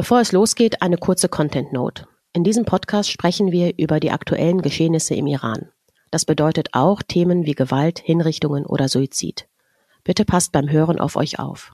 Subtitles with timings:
[0.00, 2.06] Bevor es losgeht, eine kurze Content Note.
[2.32, 5.68] In diesem Podcast sprechen wir über die aktuellen Geschehnisse im Iran.
[6.10, 9.46] Das bedeutet auch Themen wie Gewalt, Hinrichtungen oder Suizid.
[10.02, 11.72] Bitte passt beim Hören auf euch auf.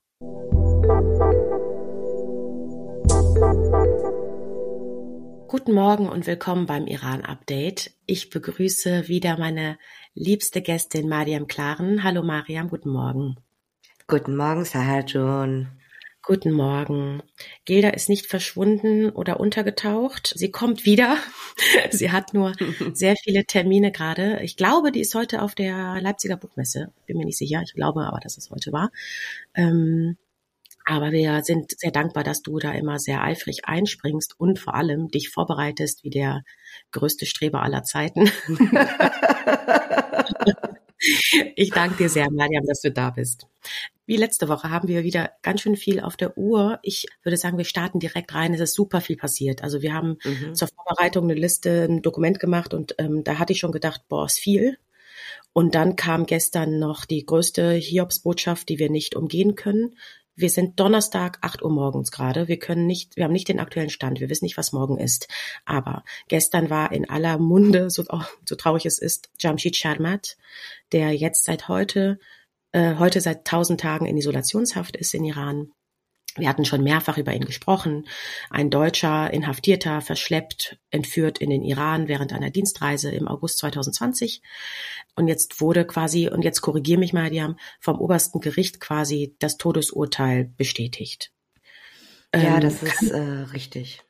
[5.46, 7.92] Guten Morgen und willkommen beim Iran Update.
[8.06, 9.78] Ich begrüße wieder meine
[10.14, 12.02] liebste Gästin Mariam Klaren.
[12.02, 13.36] Hallo Mariam, guten Morgen.
[14.08, 15.68] Guten Morgen, Sahajun.
[16.26, 17.22] Guten Morgen.
[17.66, 20.32] Gilda ist nicht verschwunden oder untergetaucht.
[20.34, 21.18] Sie kommt wieder.
[21.92, 22.52] Sie hat nur
[22.94, 24.40] sehr viele Termine gerade.
[24.42, 26.92] Ich glaube, die ist heute auf der Leipziger Buchmesse.
[27.06, 27.62] Bin mir nicht sicher.
[27.64, 28.90] Ich glaube aber, dass es heute war.
[29.54, 30.16] Ähm,
[30.84, 35.12] aber wir sind sehr dankbar, dass du da immer sehr eifrig einspringst und vor allem
[35.12, 36.42] dich vorbereitest wie der
[36.90, 38.32] größte Streber aller Zeiten.
[41.54, 43.46] ich danke dir sehr, Mariam, dass du da bist.
[44.06, 46.78] Wie letzte Woche haben wir wieder ganz schön viel auf der Uhr.
[46.82, 48.54] Ich würde sagen, wir starten direkt rein.
[48.54, 49.62] Es ist super viel passiert.
[49.62, 50.54] Also wir haben mhm.
[50.54, 54.26] zur Vorbereitung eine Liste, ein Dokument gemacht und ähm, da hatte ich schon gedacht, boah,
[54.26, 54.78] ist viel.
[55.52, 59.96] Und dann kam gestern noch die größte Hiobsbotschaft, die wir nicht umgehen können.
[60.38, 62.46] Wir sind Donnerstag, 8 Uhr morgens gerade.
[62.46, 64.20] Wir können nicht, wir haben nicht den aktuellen Stand.
[64.20, 65.28] Wir wissen nicht, was morgen ist.
[65.64, 70.36] Aber gestern war in aller Munde, so, oh, so traurig es ist, Jamshid Sharmat,
[70.92, 72.20] der jetzt seit heute
[72.72, 75.72] äh, heute seit tausend Tagen in Isolationshaft ist in Iran.
[76.36, 78.06] Wir hatten schon mehrfach über ihn gesprochen.
[78.50, 84.42] Ein deutscher Inhaftierter verschleppt, entführt in den Iran während einer Dienstreise im August 2020.
[85.14, 89.34] Und jetzt wurde quasi, und jetzt korrigiere mich mal, die haben vom obersten Gericht quasi
[89.38, 91.32] das Todesurteil bestätigt.
[92.34, 94.02] Ja, ähm, das ist kann, äh, richtig.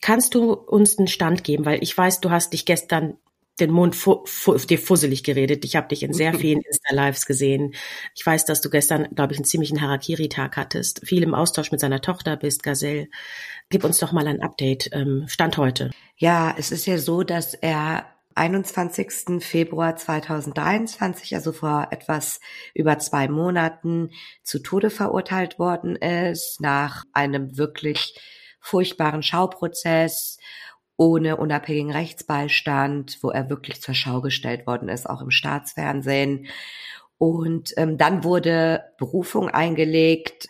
[0.00, 1.64] Kannst du uns einen Stand geben?
[1.64, 3.18] Weil ich weiß, du hast dich gestern
[3.60, 5.64] den Mund fu fu dir fusselig geredet.
[5.64, 7.74] Ich habe dich in sehr vielen Insta-Lives gesehen.
[8.14, 11.80] Ich weiß, dass du gestern, glaube ich, einen ziemlichen Harakiri-Tag hattest, viel im Austausch mit
[11.80, 13.08] seiner Tochter bist, Gazelle.
[13.68, 15.90] Gib uns doch mal ein Update, ähm, Stand heute.
[16.16, 18.06] Ja, es ist ja so, dass er
[18.38, 19.40] 21.
[19.40, 22.40] Februar 2023, also vor etwas
[22.72, 24.10] über zwei Monaten,
[24.42, 28.16] zu Tode verurteilt worden ist, nach einem wirklich
[28.60, 30.38] furchtbaren Schauprozess
[30.98, 36.48] ohne unabhängigen Rechtsbeistand, wo er wirklich zur Schau gestellt worden ist, auch im Staatsfernsehen.
[37.16, 40.48] Und ähm, dann wurde Berufung eingelegt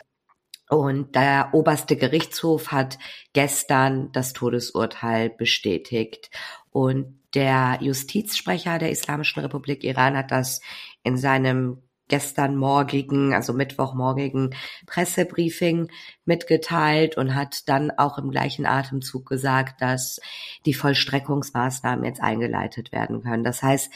[0.69, 2.99] und der oberste Gerichtshof hat
[3.33, 6.31] gestern das Todesurteil bestätigt.
[6.71, 10.61] Und der Justizsprecher der Islamischen Republik Iran hat das
[11.03, 14.55] in seinem gestern morgigen, also Mittwochmorgigen
[14.87, 15.91] Pressebriefing
[16.25, 20.21] mitgeteilt und hat dann auch im gleichen Atemzug gesagt, dass
[20.67, 23.45] die Vollstreckungsmaßnahmen jetzt eingeleitet werden können.
[23.45, 23.93] Das heißt,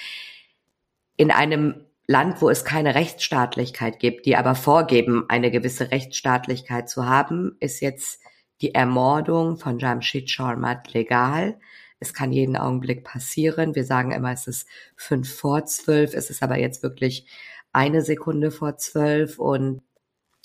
[1.17, 7.07] in einem Land, wo es keine Rechtsstaatlichkeit gibt, die aber vorgeben, eine gewisse Rechtsstaatlichkeit zu
[7.07, 8.21] haben, ist jetzt
[8.61, 11.59] die Ermordung von Jamshid Sharmat legal.
[12.01, 13.77] Es kann jeden Augenblick passieren.
[13.77, 16.15] Wir sagen immer, es ist fünf vor zwölf.
[16.15, 17.27] Es ist aber jetzt wirklich
[17.73, 19.83] eine Sekunde vor zwölf und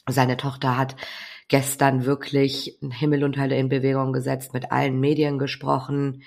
[0.08, 0.96] seine Tochter hat
[1.48, 6.24] gestern wirklich Himmel und Hölle in Bewegung gesetzt, mit allen Medien gesprochen.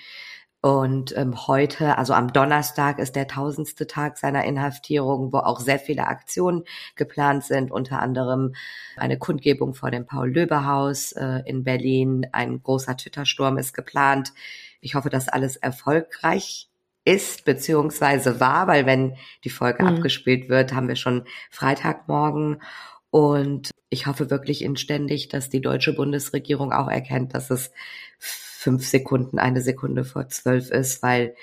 [0.63, 5.79] Und ähm, heute, also am Donnerstag, ist der tausendste Tag seiner Inhaftierung, wo auch sehr
[5.79, 8.53] viele Aktionen geplant sind, unter anderem
[8.95, 12.27] eine Kundgebung vor dem Paul-Löbe-Haus äh, in Berlin.
[12.31, 14.33] Ein großer Twitter-Sturm ist geplant.
[14.81, 16.70] Ich hoffe, dass alles erfolgreich
[17.03, 19.89] ist beziehungsweise war, weil wenn die Folge mhm.
[19.89, 22.61] abgespielt wird, haben wir schon Freitagmorgen.
[23.09, 27.71] Und ich hoffe wirklich inständig, dass die deutsche Bundesregierung auch erkennt, dass es
[28.17, 31.35] fünf Sekunden, eine Sekunde vor zwölf ist, weil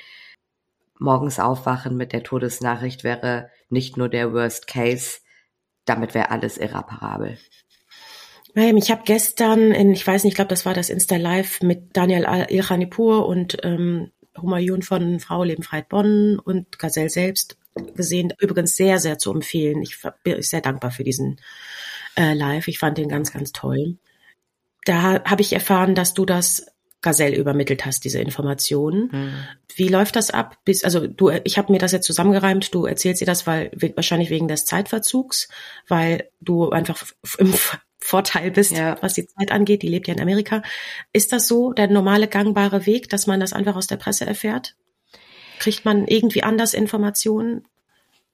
[0.98, 5.18] morgens aufwachen mit der Todesnachricht wäre nicht nur der Worst Case,
[5.84, 7.38] damit wäre alles irreparabel.
[8.54, 11.96] Ich habe gestern, in, ich weiß nicht, ich glaube, das war das Insta Live mit
[11.96, 14.10] Daniel Ilchanipur und ähm,
[14.42, 17.56] Humayun von Frau Leben Freiheit Bonn und Gazelle selbst
[17.94, 18.32] gesehen.
[18.38, 19.82] Übrigens sehr, sehr zu empfehlen.
[19.82, 21.40] Ich bin sehr dankbar für diesen
[22.16, 22.68] äh, Live.
[22.68, 23.98] Ich fand den ganz, ganz toll.
[24.84, 26.66] Da habe ich erfahren, dass du das
[27.00, 29.10] Gazelle übermittelt hast, diese Informationen.
[29.12, 29.34] Mhm.
[29.76, 30.56] Wie läuft das ab?
[30.64, 34.30] Bis, also du, ich habe mir das jetzt zusammengereimt, du erzählst dir das, weil wahrscheinlich
[34.30, 35.48] wegen des Zeitverzugs,
[35.86, 37.04] weil du einfach
[37.38, 37.54] im
[37.98, 38.96] Vorteil bist, ja.
[39.00, 39.82] was die Zeit angeht.
[39.82, 40.62] Die lebt ja in Amerika.
[41.12, 44.76] Ist das so der normale gangbare Weg, dass man das einfach aus der Presse erfährt?
[45.58, 47.66] Kriegt man irgendwie anders Informationen?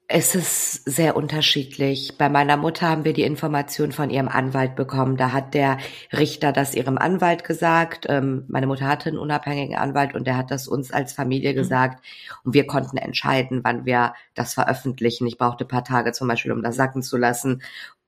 [0.07, 2.19] Es ist sehr unterschiedlich.
[2.19, 5.17] Bei meiner Mutter haben wir die Information von ihrem Anwalt bekommen.
[5.17, 5.79] Da hat der
[6.13, 8.05] Richter das ihrem Anwalt gesagt.
[8.11, 11.57] Ähm, meine Mutter hatte einen unabhängigen Anwalt und der hat das uns als Familie mhm.
[11.57, 12.05] gesagt.
[12.45, 15.27] Und wir konnten entscheiden, wann wir das veröffentlichen.
[15.27, 17.63] Ich brauchte ein paar Tage zum Beispiel, um das sacken zu lassen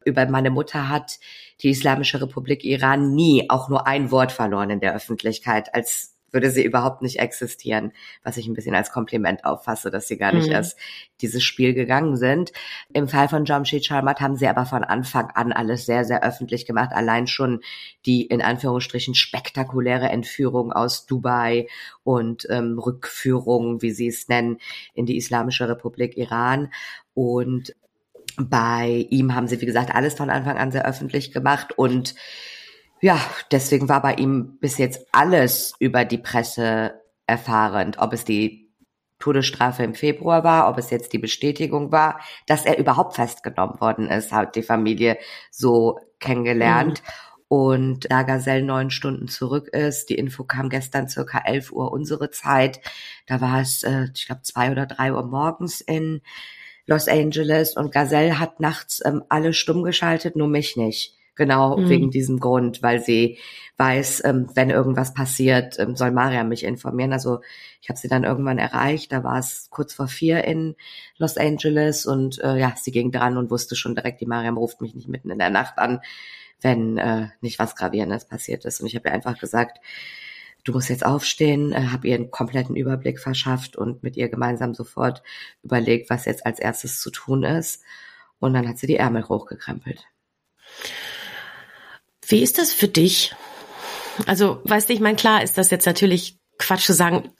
[0.07, 1.19] über meine Mutter hat
[1.63, 6.51] die Islamische Republik Iran nie auch nur ein Wort verloren in der Öffentlichkeit, als würde
[6.51, 7.93] sie überhaupt nicht existieren,
[8.23, 10.53] was ich ein bisschen als Kompliment auffasse, dass sie gar nicht mhm.
[10.53, 10.79] erst
[11.23, 12.53] dieses Spiel gegangen sind.
[12.93, 16.67] Im Fall von Jamshid Sharmat haben sie aber von Anfang an alles sehr, sehr öffentlich
[16.67, 16.91] gemacht.
[16.93, 17.61] Allein schon
[18.05, 21.69] die in Anführungsstrichen spektakuläre Entführung aus Dubai
[22.05, 24.59] und ähm, Rückführung, wie sie es nennen,
[24.95, 26.71] in die Islamische Republik Iran.
[27.15, 27.75] Und
[28.39, 32.15] bei ihm haben sie, wie gesagt, alles von Anfang an sehr öffentlich gemacht und
[33.01, 38.67] ja, deswegen war bei ihm bis jetzt alles über die Presse erfahrend, ob es die
[39.19, 44.09] Todesstrafe im Februar war, ob es jetzt die Bestätigung war, dass er überhaupt festgenommen worden
[44.09, 45.19] ist, hat die Familie
[45.51, 47.03] so kennengelernt.
[47.03, 47.37] Mhm.
[47.49, 52.31] Und da Gazelle neun Stunden zurück ist, die Info kam gestern circa elf Uhr unsere
[52.31, 52.81] Zeit,
[53.27, 56.23] da war es, äh, ich glaube, zwei oder drei Uhr morgens in
[56.87, 61.15] Los Angeles und Gazelle hat nachts ähm, alle stumm geschaltet, nur mich nicht.
[61.35, 61.89] Genau mhm.
[61.91, 63.39] wegen diesem Grund, weil sie
[63.77, 67.13] weiß, ähm, wenn irgendwas passiert, ähm, soll Mariam mich informieren.
[67.13, 67.41] Also
[67.83, 69.13] ich habe sie dann irgendwann erreicht.
[69.13, 70.77] Da war es kurz vor vier in
[71.19, 74.81] Los Angeles und äh, ja, sie ging dran und wusste schon direkt, die Mariam ruft
[74.81, 76.01] mich nicht mitten in der Nacht an,
[76.63, 78.81] wenn äh, nicht was Gravierendes passiert ist.
[78.81, 79.79] Und ich habe ihr einfach gesagt,
[80.67, 84.75] du musst jetzt aufstehen, äh, habe ihr einen kompletten Überblick verschafft und mit ihr gemeinsam
[84.75, 85.23] sofort
[85.63, 87.83] überlegt, was jetzt als erstes zu tun ist.
[88.39, 90.05] Und dann hat sie die Ärmel hochgekrempelt.
[92.27, 93.35] Wie ist das für dich?
[94.27, 97.31] Also, weißt du, ich meine, klar ist das jetzt natürlich Quatsch zu sagen,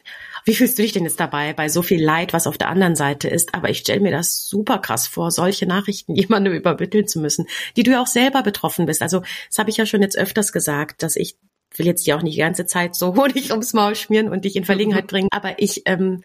[0.45, 2.95] wie fühlst du dich denn jetzt dabei bei so viel Leid, was auf der anderen
[2.95, 3.55] Seite ist?
[3.55, 7.47] Aber ich stelle mir das super krass vor, solche Nachrichten jemandem übermitteln zu müssen,
[7.77, 9.03] die du ja auch selber betroffen bist.
[9.03, 11.37] Also, das habe ich ja schon jetzt öfters gesagt, dass ich
[11.79, 14.57] will jetzt dir auch nicht die ganze Zeit so Honig ums Maul schmieren und dich
[14.57, 16.23] in Verlegenheit bringen, aber ich ähm,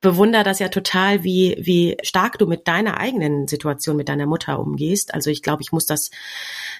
[0.00, 4.60] bewundere das ja total, wie, wie stark du mit deiner eigenen Situation mit deiner Mutter
[4.60, 5.14] umgehst.
[5.14, 6.10] Also ich glaube, ich muss das,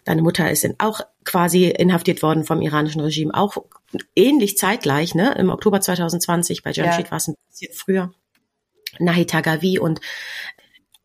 [0.05, 3.57] deine Mutter ist auch quasi inhaftiert worden vom iranischen Regime, auch
[4.15, 5.35] ähnlich zeitgleich, ne?
[5.39, 7.11] Im Oktober 2020, bei Jamshid ja.
[7.11, 8.13] war es ein bisschen früher.
[8.99, 10.01] Nahi Tagavi und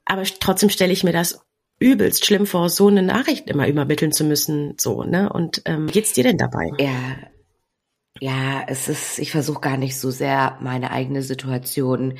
[0.06, 1.46] aber trotzdem stelle ich mir das
[1.81, 5.31] übelst schlimm vor, so eine Nachricht immer übermitteln zu müssen, so, ne?
[5.33, 6.69] Und ähm, geht's dir denn dabei?
[6.78, 7.18] Ja,
[8.19, 12.19] ja, es ist, ich versuche gar nicht so sehr meine eigene Situation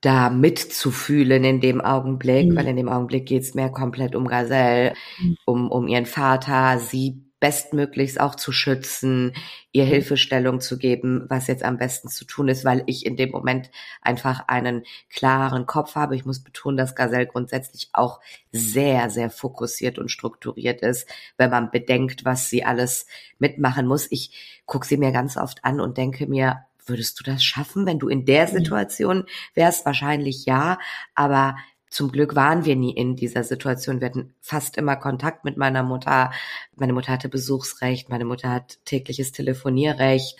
[0.00, 2.56] da mitzufühlen in dem Augenblick, mhm.
[2.56, 5.36] weil in dem Augenblick geht's mehr komplett um Gazelle, mhm.
[5.46, 6.78] um, um ihren Vater.
[6.78, 9.34] Sie bestmöglichst auch zu schützen,
[9.70, 13.32] ihr Hilfestellung zu geben, was jetzt am besten zu tun ist, weil ich in dem
[13.32, 13.70] Moment
[14.00, 16.16] einfach einen klaren Kopf habe.
[16.16, 18.20] Ich muss betonen, dass Gazelle grundsätzlich auch
[18.50, 21.06] sehr, sehr fokussiert und strukturiert ist,
[21.36, 23.04] wenn man bedenkt, was sie alles
[23.38, 24.06] mitmachen muss.
[24.10, 27.98] Ich gucke sie mir ganz oft an und denke mir, würdest du das schaffen, wenn
[27.98, 29.84] du in der Situation wärst?
[29.84, 30.78] Wahrscheinlich ja,
[31.14, 31.56] aber
[31.94, 34.00] zum Glück waren wir nie in dieser Situation.
[34.00, 36.32] Wir hatten fast immer Kontakt mit meiner Mutter.
[36.74, 40.36] Meine Mutter hatte Besuchsrecht, meine Mutter hat tägliches Telefonierrecht.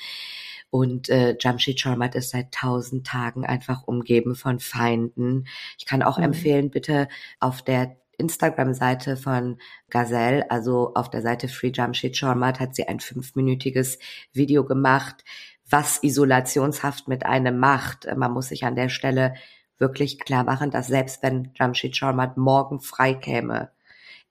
[0.70, 5.46] Und äh, Jamshid Sharmat ist seit tausend Tagen einfach umgeben von Feinden.
[5.78, 6.24] Ich kann auch mhm.
[6.24, 7.06] empfehlen, bitte
[7.38, 9.58] auf der Instagram-Seite von
[9.90, 14.00] Gazelle, also auf der Seite Free Jamshid Sharmat, hat sie ein fünfminütiges
[14.32, 15.22] Video gemacht,
[15.70, 18.08] was Isolationshaft mit einem macht.
[18.16, 19.34] Man muss sich an der Stelle
[19.78, 23.70] wirklich klar machen, dass selbst wenn Jamshid Sharmat morgen frei käme,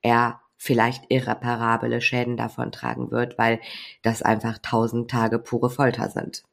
[0.01, 3.59] er vielleicht irreparable Schäden davon tragen wird, weil
[4.01, 6.43] das einfach tausend Tage pure Folter sind.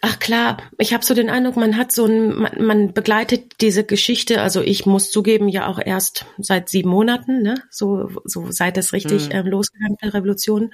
[0.00, 3.84] Ach klar, ich habe so den Eindruck, man hat so ein, man, man begleitet diese
[3.84, 4.40] Geschichte.
[4.40, 8.92] Also ich muss zugeben, ja auch erst seit sieben Monaten, ne, so so seit es
[8.92, 9.34] richtig mhm.
[9.34, 10.72] ähm, losgegangen der Revolution.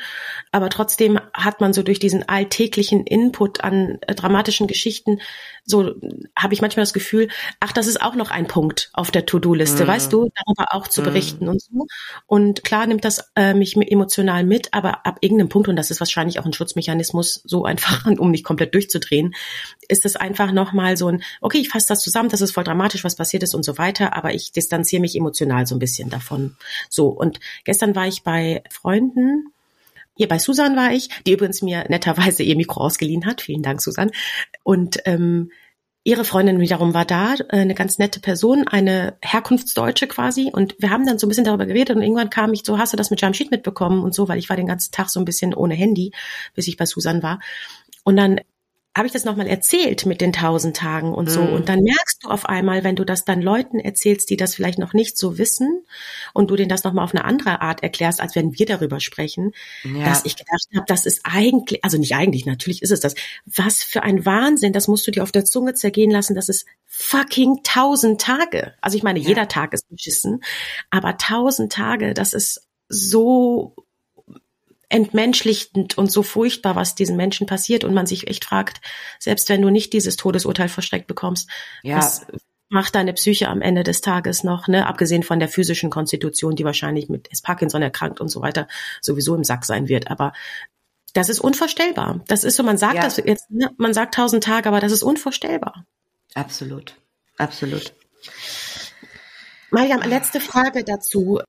[0.53, 5.19] Aber trotzdem hat man so durch diesen alltäglichen Input an äh, dramatischen Geschichten
[5.67, 5.95] so
[6.37, 7.29] habe ich manchmal das Gefühl,
[7.61, 9.89] ach, das ist auch noch ein Punkt auf der To-Do-Liste, mhm.
[9.89, 11.07] weißt du, darüber auch zu mhm.
[11.07, 11.87] berichten und so.
[12.27, 16.01] Und klar nimmt das äh, mich emotional mit, aber ab irgendeinem Punkt und das ist
[16.01, 19.35] wahrscheinlich auch ein Schutzmechanismus, so einfach, um nicht komplett durchzudrehen drehen,
[19.89, 23.05] ist es einfach nochmal so ein, okay, ich fasse das zusammen, das ist voll dramatisch,
[23.05, 26.57] was passiert ist und so weiter, aber ich distanziere mich emotional so ein bisschen davon.
[26.89, 29.49] So, und gestern war ich bei Freunden,
[30.17, 33.41] hier bei Susan war ich, die übrigens mir netterweise ihr Mikro ausgeliehen hat.
[33.41, 34.13] Vielen Dank, Susan.
[34.63, 35.51] Und ähm,
[36.05, 40.51] ihre Freundin wiederum war da, äh, eine ganz nette Person, eine Herkunftsdeutsche quasi.
[40.53, 42.93] Und wir haben dann so ein bisschen darüber geredet und irgendwann kam ich so, hast
[42.93, 45.25] du das mit Jamshid mitbekommen und so, weil ich war den ganzen Tag so ein
[45.25, 46.13] bisschen ohne Handy,
[46.55, 47.41] bis ich bei Susan war.
[48.05, 48.41] Und dann
[48.97, 51.43] habe ich das nochmal erzählt mit den tausend Tagen und so.
[51.43, 51.53] Mhm.
[51.53, 54.79] Und dann merkst du auf einmal, wenn du das dann Leuten erzählst, die das vielleicht
[54.79, 55.85] noch nicht so wissen
[56.33, 59.53] und du denen das nochmal auf eine andere Art erklärst, als wenn wir darüber sprechen,
[59.83, 60.05] ja.
[60.05, 63.17] dass ich gedacht habe, das ist eigentlich, also nicht eigentlich, natürlich ist es das.
[63.47, 66.65] Was für ein Wahnsinn, das musst du dir auf der Zunge zergehen lassen, das ist
[66.87, 68.75] fucking tausend Tage.
[68.81, 69.29] Also ich meine, ja.
[69.29, 70.45] jeder Tag ist beschissen,
[70.91, 73.75] aber tausend Tage, das ist so
[74.95, 78.81] entmenschlichend und so furchtbar, was diesen Menschen passiert und man sich echt fragt,
[79.19, 81.51] selbst wenn du nicht dieses Todesurteil versteckt bekommst,
[81.83, 81.97] ja.
[81.97, 82.27] was
[82.69, 86.65] macht deine Psyche am Ende des Tages noch, ne, abgesehen von der physischen Konstitution, die
[86.65, 88.69] wahrscheinlich mit Parkinson erkrankt und so weiter
[89.01, 90.33] sowieso im Sack sein wird, aber
[91.13, 92.21] das ist unvorstellbar.
[92.29, 93.03] Das ist so, man sagt ja.
[93.03, 95.85] das jetzt, ne, man sagt tausend Tage, aber das ist unvorstellbar.
[96.35, 96.95] Absolut.
[97.37, 97.93] Absolut.
[99.71, 101.41] Mariam, letzte Frage dazu.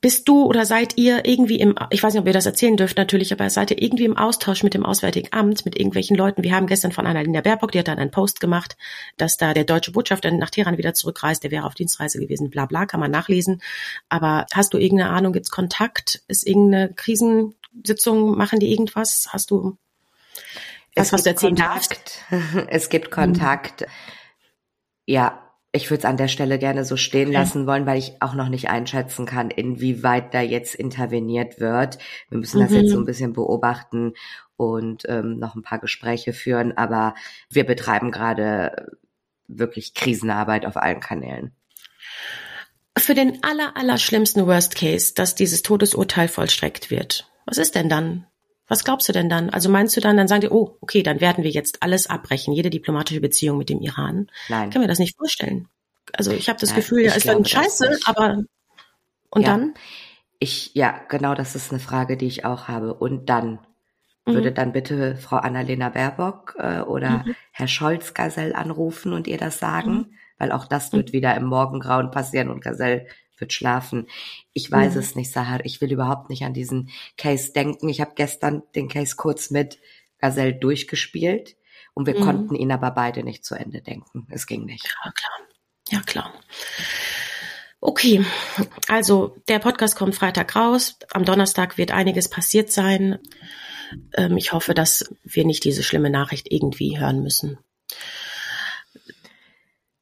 [0.00, 2.96] Bist du oder seid ihr irgendwie im, ich weiß nicht, ob ihr das erzählen dürft
[2.96, 6.42] natürlich, aber seid ihr irgendwie im Austausch mit dem Auswärtigen Amt, mit irgendwelchen Leuten?
[6.42, 8.76] Wir haben gestern von Annalena Baerbock, die hat dann einen Post gemacht,
[9.16, 12.66] dass da der deutsche Botschafter nach Teheran wieder zurückreist, der wäre auf Dienstreise gewesen, bla
[12.66, 13.60] bla, kann man nachlesen.
[14.08, 16.22] Aber hast du irgendeine Ahnung, gibt's Kontakt?
[16.28, 19.28] Ist irgendeine Krisensitzung, machen die irgendwas?
[19.32, 19.76] Hast du
[20.96, 22.22] was, was du erzählen Kontakt.
[22.68, 23.82] Es gibt Kontakt.
[23.82, 23.86] Mhm.
[25.04, 28.34] Ja, ich würde es an der Stelle gerne so stehen lassen wollen, weil ich auch
[28.34, 31.98] noch nicht einschätzen kann, inwieweit da jetzt interveniert wird.
[32.30, 32.76] Wir müssen das mhm.
[32.76, 33.02] jetzt so mhm.
[33.02, 34.14] ein bisschen beobachten
[34.56, 37.14] und ähm, noch ein paar Gespräche führen, aber
[37.50, 38.96] wir betreiben gerade
[39.48, 41.52] wirklich Krisenarbeit auf allen Kanälen.
[42.98, 47.30] Für den aller, aller schlimmsten Worst Case, dass dieses Todesurteil vollstreckt wird.
[47.44, 48.26] Was ist denn dann?
[48.68, 49.50] Was glaubst du denn dann?
[49.50, 52.52] Also meinst du dann, dann sagen die, oh, okay, dann werden wir jetzt alles abbrechen,
[52.52, 54.28] jede diplomatische Beziehung mit dem Iran?
[54.48, 54.68] Nein.
[54.68, 55.68] Ich kann mir das nicht vorstellen.
[56.12, 58.44] Also ich habe das ja, Gefühl, ja, ist dann scheiße, aber
[59.30, 59.48] und ja.
[59.48, 59.74] dann?
[60.38, 62.94] Ich, ja, genau, das ist eine Frage, die ich auch habe.
[62.94, 63.58] Und dann
[64.24, 64.34] mhm.
[64.34, 67.34] würde dann bitte Frau Annalena Baerbock äh, oder mhm.
[67.52, 70.06] Herr Scholz Gazelle anrufen und ihr das sagen, mhm.
[70.38, 71.12] weil auch das wird mhm.
[71.12, 73.06] wieder im Morgengrauen passieren und Gazelle
[73.38, 74.06] wird schlafen.
[74.52, 75.00] Ich weiß mhm.
[75.00, 75.64] es nicht, Sahar.
[75.64, 77.88] Ich will überhaupt nicht an diesen Case denken.
[77.88, 79.78] Ich habe gestern den Case kurz mit
[80.18, 81.56] Gazelle durchgespielt
[81.94, 82.22] und wir mhm.
[82.22, 84.26] konnten ihn aber beide nicht zu Ende denken.
[84.30, 84.84] Es ging nicht.
[85.04, 85.32] Ja, klar.
[85.88, 86.32] Ja, klar.
[87.80, 88.24] Okay,
[88.88, 90.98] also der Podcast kommt Freitag raus.
[91.12, 93.18] Am Donnerstag wird einiges passiert sein.
[94.16, 97.58] Ähm, ich hoffe, dass wir nicht diese schlimme Nachricht irgendwie hören müssen.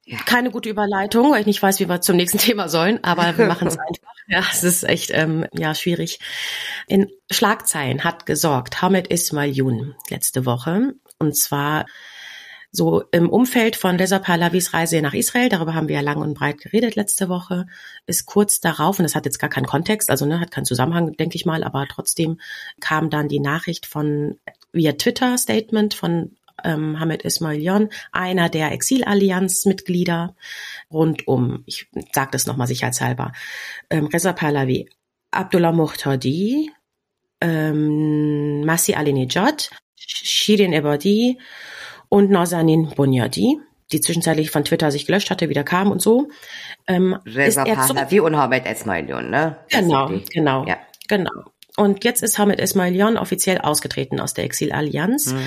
[0.06, 0.18] Ja.
[0.26, 3.46] Keine gute Überleitung, weil ich nicht weiß, wie wir zum nächsten Thema sollen, aber wir
[3.46, 4.12] machen es einfach.
[4.26, 6.18] Ja, es ist echt ähm, ja schwierig.
[6.86, 11.86] In Schlagzeilen hat gesorgt Hamed Ismail Yun letzte Woche und zwar
[12.74, 16.34] so im Umfeld von Reza Pahlavis Reise nach Israel, darüber haben wir ja lang und
[16.34, 17.66] breit geredet letzte Woche,
[18.06, 21.12] ist kurz darauf, und das hat jetzt gar keinen Kontext, also ne, hat keinen Zusammenhang,
[21.12, 22.40] denke ich mal, aber trotzdem
[22.80, 24.40] kam dann die Nachricht von
[24.72, 26.32] via Twitter-Statement von
[26.62, 30.34] ähm, Hamed Ismailion, einer der Exilallianz-Mitglieder
[30.92, 33.32] rund um, ich sage das nochmal sicherheitshalber,
[33.90, 34.88] ähm, Reza Pahlavi,
[35.30, 36.70] Abdullah Muhtadi,
[37.40, 41.38] ähm, Masih Alinejad, Shirin Ebadi
[42.08, 43.58] und Nazanin Bunyadi,
[43.92, 46.28] die zwischenzeitlich von Twitter sich gelöscht hatte, wieder kam und so.
[46.86, 49.58] Ähm, Reza Pahlavi und Hamed Ismailion, ne?
[49.68, 50.78] genau, genau, ja.
[51.08, 51.30] genau.
[51.76, 55.32] Und jetzt ist Hamid Ismailion offiziell ausgetreten aus der Exilallianz.
[55.32, 55.40] Mhm.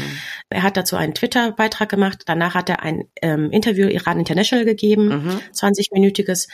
[0.49, 2.23] Er hat dazu einen Twitter-Beitrag gemacht.
[2.25, 5.39] Danach hat er ein ähm, Interview Iran International gegeben, mhm.
[5.53, 6.49] 20-minütiges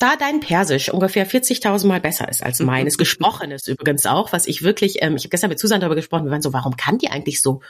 [0.00, 4.62] da dein Persisch ungefähr 40.000 Mal besser ist als meines, gesprochenes übrigens auch, was ich
[4.62, 7.10] wirklich, ähm, ich habe gestern mit Susan darüber gesprochen, wir waren so, warum kann die
[7.10, 7.60] eigentlich so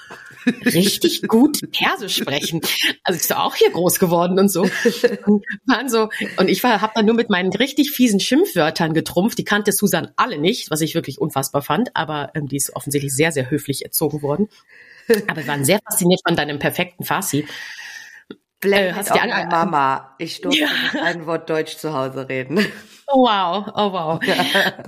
[0.64, 2.60] richtig gut Persisch sprechen?
[3.02, 4.62] Also ich so auch hier groß geworden und so.
[4.62, 6.08] Und waren so,
[6.38, 10.10] und ich war, habe dann nur mit meinen richtig fiesen Schimpfwörtern getrumpft, die kannte Susan
[10.16, 13.84] alle nicht, was ich wirklich unfassbar fand, aber ähm, die ist offensichtlich sehr, sehr höflich
[13.84, 14.49] erzogen worden.
[15.26, 17.44] Aber wir waren sehr fasziniert von deinem perfekten Farsi.
[18.61, 20.14] Blend äh, hast auf meine Mama.
[20.19, 20.69] Ich durfte ja.
[21.02, 22.67] ein Wort Deutsch zu Hause reden.
[23.12, 24.21] Oh wow, oh wow.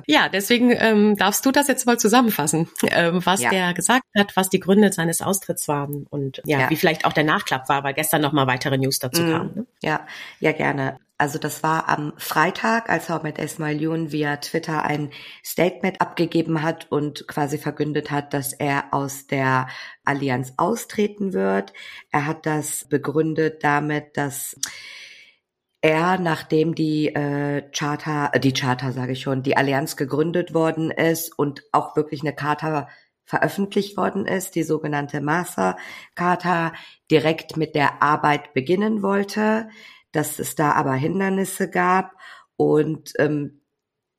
[0.06, 3.50] ja, deswegen ähm, darfst du das jetzt mal zusammenfassen, ähm, was ja.
[3.50, 6.70] der gesagt hat, was die Gründe seines Austritts waren und ja, ja.
[6.70, 9.52] wie vielleicht auch der Nachklapp war, weil gestern noch mal weitere News dazu mm, kamen.
[9.56, 9.66] Ne?
[9.82, 10.06] Ja,
[10.38, 10.98] ja gerne.
[11.22, 15.12] Also das war am Freitag, als Ahmed Esmailion via Twitter ein
[15.44, 19.68] Statement abgegeben hat und quasi verkündet hat, dass er aus der
[20.04, 21.74] Allianz austreten wird.
[22.10, 24.56] Er hat das begründet damit, dass
[25.80, 31.38] er, nachdem die äh, Charta, die Charta sage ich schon, die Allianz gegründet worden ist
[31.38, 32.88] und auch wirklich eine Charta
[33.26, 35.76] veröffentlicht worden ist, die sogenannte Master
[36.16, 36.72] Charta,
[37.12, 39.68] direkt mit der Arbeit beginnen wollte
[40.12, 42.12] dass es da aber Hindernisse gab
[42.56, 43.62] und ähm,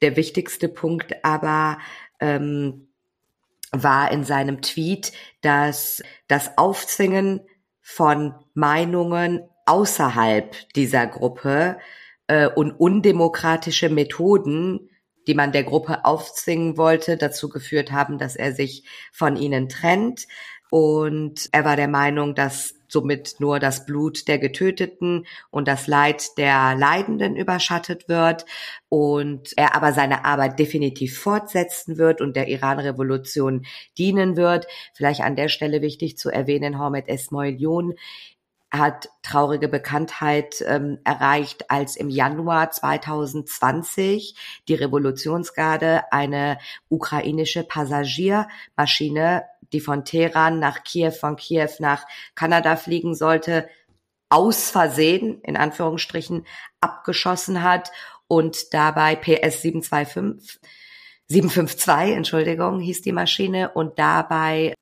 [0.01, 1.77] der wichtigste Punkt aber
[2.19, 2.89] ähm,
[3.71, 7.41] war in seinem Tweet, dass das Aufzwingen
[7.81, 11.77] von Meinungen außerhalb dieser Gruppe
[12.27, 14.89] äh, und undemokratische Methoden,
[15.27, 20.27] die man der Gruppe aufzwingen wollte, dazu geführt haben, dass er sich von ihnen trennt.
[20.69, 26.37] Und er war der Meinung, dass somit nur das Blut der Getöteten und das Leid
[26.37, 28.45] der Leidenden überschattet wird
[28.87, 33.65] und er aber seine Arbeit definitiv fortsetzen wird und der Iran-Revolution
[33.97, 34.67] dienen wird.
[34.93, 37.95] Vielleicht an der Stelle wichtig zu erwähnen, Hormet Esmoilion
[38.73, 44.35] hat traurige Bekanntheit ähm, erreicht, als im Januar 2020
[44.67, 46.57] die Revolutionsgarde eine
[46.89, 53.67] ukrainische Passagiermaschine die von Teheran nach Kiew, von Kiew nach Kanada fliegen sollte,
[54.29, 56.45] aus Versehen, in Anführungsstrichen,
[56.81, 57.91] abgeschossen hat
[58.27, 60.59] und dabei PS 725,
[61.27, 64.73] 752, Entschuldigung, hieß die Maschine und dabei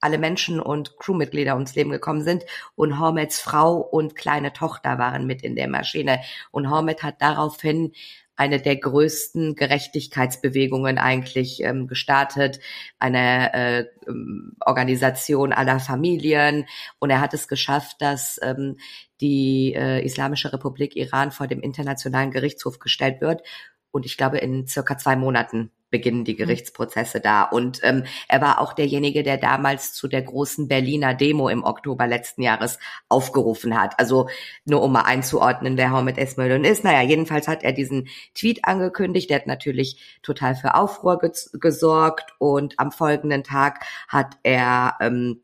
[0.00, 5.26] alle Menschen und Crewmitglieder ums Leben gekommen sind und Hormets Frau und kleine Tochter waren
[5.26, 6.20] mit in der Maschine.
[6.50, 7.92] Und Hormet hat daraufhin
[8.40, 12.58] eine der größten Gerechtigkeitsbewegungen eigentlich ähm, gestartet,
[12.98, 16.64] eine äh, ähm, Organisation aller Familien.
[16.98, 18.78] Und er hat es geschafft, dass ähm,
[19.20, 23.42] die äh, Islamische Republik Iran vor dem Internationalen Gerichtshof gestellt wird.
[23.90, 26.38] Und ich glaube, in circa zwei Monaten beginnen die mhm.
[26.38, 27.42] Gerichtsprozesse da.
[27.42, 32.06] Und ähm, er war auch derjenige, der damals zu der großen Berliner Demo im Oktober
[32.06, 32.78] letzten Jahres
[33.08, 33.98] aufgerufen hat.
[33.98, 34.28] Also
[34.64, 36.84] nur um mal einzuordnen, wer Hormet Esmöldön ist.
[36.84, 39.30] Naja, jedenfalls hat er diesen Tweet angekündigt.
[39.30, 41.20] Der hat natürlich total für Aufruhr
[41.52, 42.34] gesorgt.
[42.38, 45.42] Und am folgenden Tag hat er ähm,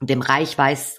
[0.00, 0.98] dem Reichweis,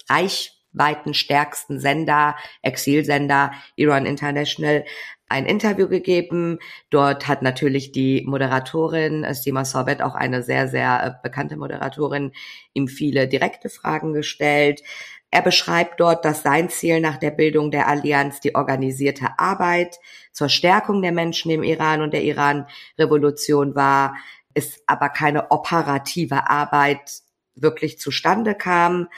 [0.74, 4.84] reichweiten stärksten Sender, Exilsender Iran International
[5.28, 6.58] ein Interview gegeben.
[6.90, 12.32] Dort hat natürlich die Moderatorin äh, Sima Sorbet, auch eine sehr, sehr äh, bekannte Moderatorin,
[12.74, 14.82] ihm viele direkte Fragen gestellt.
[15.30, 20.00] Er beschreibt dort, dass sein Ziel nach der Bildung der Allianz die organisierte Arbeit
[20.32, 24.16] zur Stärkung der Menschen im Iran und der Iran-Revolution war,
[24.52, 27.22] es aber keine operative Arbeit
[27.54, 29.08] wirklich zustande kam.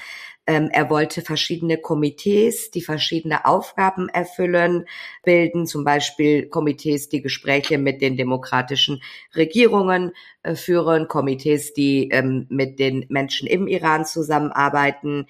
[0.46, 4.86] Ähm, er wollte verschiedene Komitees, die verschiedene Aufgaben erfüllen,
[5.22, 9.02] bilden, zum Beispiel Komitees, die Gespräche mit den demokratischen
[9.36, 15.26] Regierungen äh, führen, Komitees, die ähm, mit den Menschen im Iran zusammenarbeiten.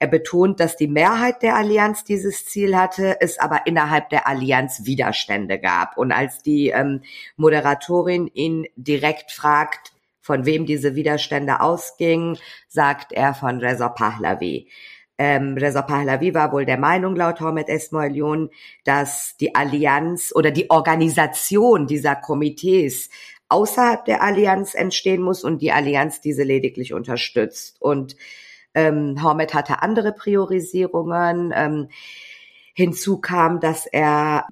[0.00, 4.84] Er betont, dass die Mehrheit der Allianz dieses Ziel hatte, es aber innerhalb der Allianz
[4.84, 5.96] Widerstände gab.
[5.96, 7.02] Und als die ähm,
[7.36, 9.92] Moderatorin ihn direkt fragt,
[10.28, 12.36] von wem diese Widerstände ausgingen,
[12.68, 14.68] sagt er von Reza Pahlavi.
[15.16, 18.50] Ähm, Reza Pahlavi war wohl der Meinung, laut Hormet Esmoilion,
[18.84, 23.08] dass die Allianz oder die Organisation dieser Komitees
[23.48, 27.80] außerhalb der Allianz entstehen muss und die Allianz diese lediglich unterstützt.
[27.80, 28.14] Und
[28.74, 31.54] ähm, Hormet hatte andere Priorisierungen.
[31.56, 31.88] Ähm,
[32.74, 34.46] hinzu kam, dass er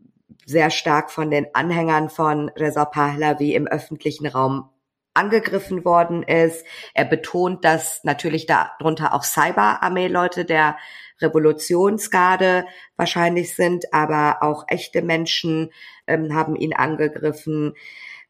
[0.47, 4.71] sehr stark von den Anhängern von Reza Pahlavi im öffentlichen Raum
[5.17, 6.65] angegriffen worden ist.
[6.95, 10.77] Er betont, dass natürlich darunter auch Cyberarmee-Leute der
[11.21, 15.73] Revolutionsgarde wahrscheinlich sind, aber auch echte Menschen
[16.07, 17.75] ähm, haben ihn angegriffen.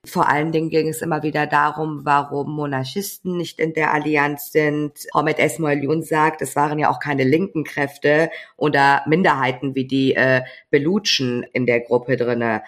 [0.05, 4.93] Vor allen Dingen ging es immer wieder darum, warum Monarchisten nicht in der Allianz sind.
[5.13, 10.43] Ahmed Esmoilion sagt, es waren ja auch keine linken Kräfte oder Minderheiten wie die äh,
[10.71, 12.63] Belutschen in der Gruppe drinne.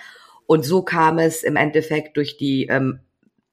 [0.46, 3.00] Und so kam es im Endeffekt durch die ähm,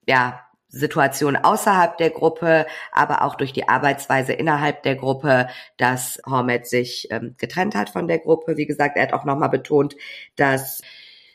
[0.08, 0.45] ja,
[0.76, 7.08] Situation außerhalb der Gruppe, aber auch durch die Arbeitsweise innerhalb der Gruppe, dass Hormet sich
[7.12, 8.58] ähm, getrennt hat von der Gruppe.
[8.58, 9.96] Wie gesagt, er hat auch nochmal betont,
[10.36, 10.82] dass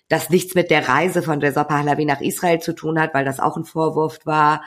[0.09, 3.41] das nichts mit der Reise von Reza Pahlavi nach Israel zu tun hat, weil das
[3.41, 4.63] auch ein Vorwurf war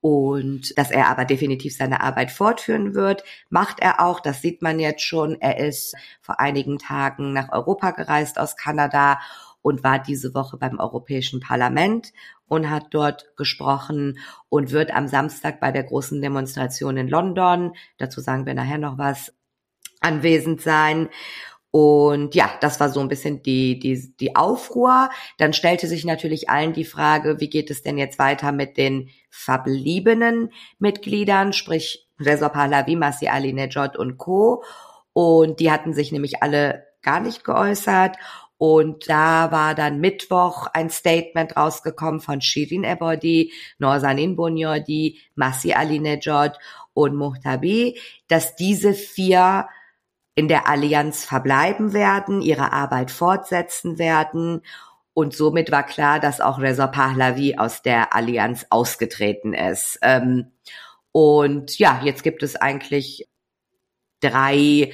[0.00, 3.22] und dass er aber definitiv seine Arbeit fortführen wird.
[3.48, 5.40] Macht er auch, das sieht man jetzt schon.
[5.40, 9.18] Er ist vor einigen Tagen nach Europa gereist aus Kanada
[9.62, 12.12] und war diese Woche beim Europäischen Parlament
[12.48, 18.20] und hat dort gesprochen und wird am Samstag bei der großen Demonstration in London, dazu
[18.20, 19.32] sagen wir nachher noch was,
[20.00, 21.08] anwesend sein.
[21.70, 25.10] Und ja, das war so ein bisschen die, die, die Aufruhr.
[25.36, 29.10] Dann stellte sich natürlich allen die Frage, wie geht es denn jetzt weiter mit den
[29.28, 34.62] verbliebenen Mitgliedern, sprich Reza Pahlavi, Masih Ali Nejad und Co.
[35.12, 38.16] Und die hatten sich nämlich alle gar nicht geäußert.
[38.58, 46.58] Und da war dann Mittwoch ein Statement rausgekommen von Shirin Ebodi, Norsanin Bunyodi, Masi Alinejad
[46.94, 49.68] und Muhtabi, dass diese vier
[50.34, 54.62] in der Allianz verbleiben werden, ihre Arbeit fortsetzen werden
[55.18, 59.98] Und somit war klar, dass auch Reza Pahlavi aus der Allianz ausgetreten ist.
[60.02, 60.52] Ähm,
[61.10, 63.26] und ja, jetzt gibt es eigentlich
[64.20, 64.92] drei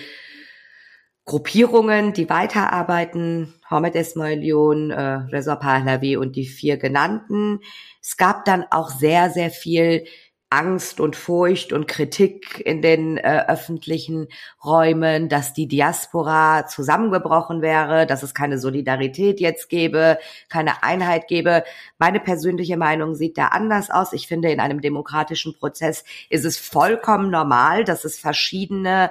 [1.25, 7.61] Gruppierungen, die weiterarbeiten, Hamed Esmailion, äh, Reza Pahlavi und die vier genannten.
[8.03, 10.05] Es gab dann auch sehr, sehr viel
[10.53, 14.29] Angst und Furcht und Kritik in den äh, öffentlichen
[14.63, 20.19] Räumen, dass die Diaspora zusammengebrochen wäre, dass es keine Solidarität jetzt gäbe,
[20.51, 21.65] keine Einheit gäbe.
[21.99, 24.13] Meine persönliche Meinung sieht da anders aus.
[24.13, 29.11] Ich finde, in einem demokratischen Prozess ist es vollkommen normal, dass es verschiedene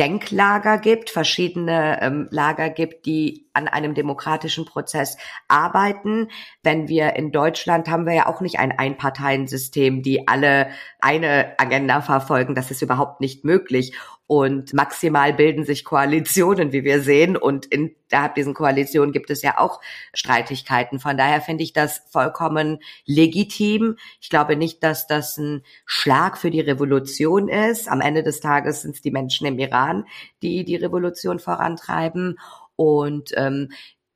[0.00, 6.28] Denklager gibt, verschiedene ähm, Lager gibt, die an einem demokratischen Prozess arbeiten.
[6.62, 10.70] Wenn wir in Deutschland haben wir ja auch nicht ein Einparteiensystem, die alle
[11.02, 12.54] eine Agenda verfolgen.
[12.54, 13.92] Das ist überhaupt nicht möglich.
[14.30, 17.36] Und maximal bilden sich Koalitionen, wie wir sehen.
[17.36, 19.80] Und innerhalb diesen Koalitionen gibt es ja auch
[20.14, 21.00] Streitigkeiten.
[21.00, 23.96] Von daher finde ich das vollkommen legitim.
[24.20, 27.88] Ich glaube nicht, dass das ein Schlag für die Revolution ist.
[27.88, 30.04] Am Ende des Tages sind es die Menschen im Iran,
[30.42, 32.38] die die Revolution vorantreiben.
[32.76, 33.70] Und ähm,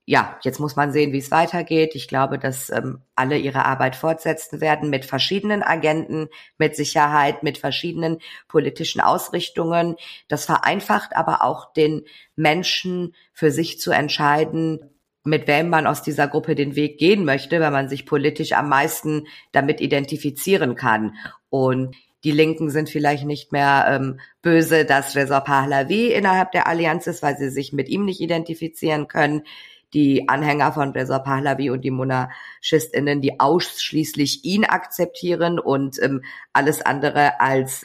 [0.06, 1.94] ja, jetzt muss man sehen, wie es weitergeht.
[1.94, 7.56] Ich glaube, dass ähm, alle ihre Arbeit fortsetzen werden mit verschiedenen Agenten, mit Sicherheit, mit
[7.56, 9.96] verschiedenen politischen Ausrichtungen.
[10.28, 12.02] Das vereinfacht aber auch den
[12.36, 14.90] Menschen für sich zu entscheiden,
[15.22, 18.68] mit wem man aus dieser Gruppe den Weg gehen möchte, weil man sich politisch am
[18.68, 21.14] meisten damit identifizieren kann.
[21.48, 27.06] Und die Linken sind vielleicht nicht mehr ähm, böse, dass Reza Pahlavi innerhalb der Allianz
[27.06, 29.44] ist, weil sie sich mit ihm nicht identifizieren können
[29.94, 36.82] die Anhänger von Reza Pahlavi und die MonarchistInnen, die ausschließlich ihn akzeptieren und ähm, alles
[36.82, 37.84] andere als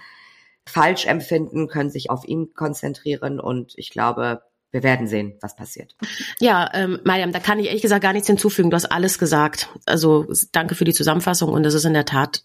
[0.66, 4.42] falsch empfinden, können sich auf ihn konzentrieren und ich glaube,
[4.72, 5.96] wir werden sehen, was passiert.
[6.40, 8.70] Ja, ähm, Mariam, da kann ich ehrlich gesagt gar nichts hinzufügen.
[8.70, 9.70] Du hast alles gesagt.
[9.88, 12.44] Also danke für die Zusammenfassung und das ist in der Tat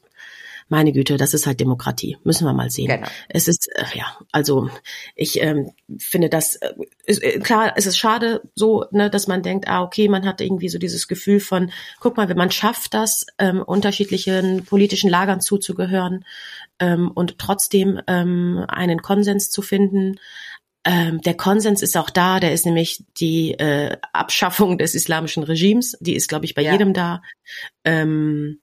[0.68, 2.16] meine Güte, das ist halt Demokratie.
[2.24, 2.88] Müssen wir mal sehen.
[2.88, 3.06] Genau.
[3.28, 3.63] Es ist,
[3.94, 4.70] ja, also
[5.14, 6.72] ich ähm, finde das, äh,
[7.06, 10.40] ist, äh, klar, es ist schade so, ne, dass man denkt, ah, okay, man hat
[10.40, 11.70] irgendwie so dieses Gefühl von,
[12.00, 16.24] guck mal, wenn man schafft das, ähm, unterschiedlichen politischen Lagern zuzugehören
[16.78, 20.16] ähm, und trotzdem ähm, einen Konsens zu finden,
[20.84, 25.96] ähm, der Konsens ist auch da, der ist nämlich die äh, Abschaffung des islamischen Regimes,
[26.00, 26.72] die ist, glaube ich, bei ja.
[26.72, 27.22] jedem da.
[27.84, 28.60] Ähm,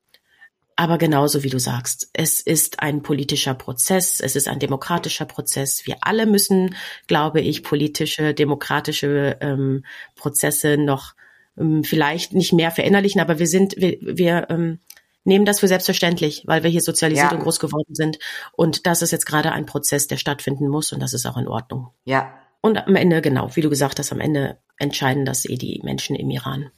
[0.81, 5.85] aber genauso wie du sagst, es ist ein politischer Prozess, es ist ein demokratischer Prozess.
[5.85, 6.73] Wir alle müssen,
[7.05, 11.13] glaube ich, politische, demokratische ähm, Prozesse noch
[11.55, 14.79] ähm, vielleicht nicht mehr verinnerlichen, aber wir sind, wir, wir ähm,
[15.23, 17.37] nehmen das für selbstverständlich, weil wir hier sozialisiert ja.
[17.37, 18.17] und groß geworden sind.
[18.51, 21.47] Und das ist jetzt gerade ein Prozess, der stattfinden muss und das ist auch in
[21.47, 21.89] Ordnung.
[22.05, 22.33] Ja.
[22.61, 26.15] Und am Ende, genau, wie du gesagt hast, am Ende entscheiden das eh die Menschen
[26.15, 26.71] im Iran.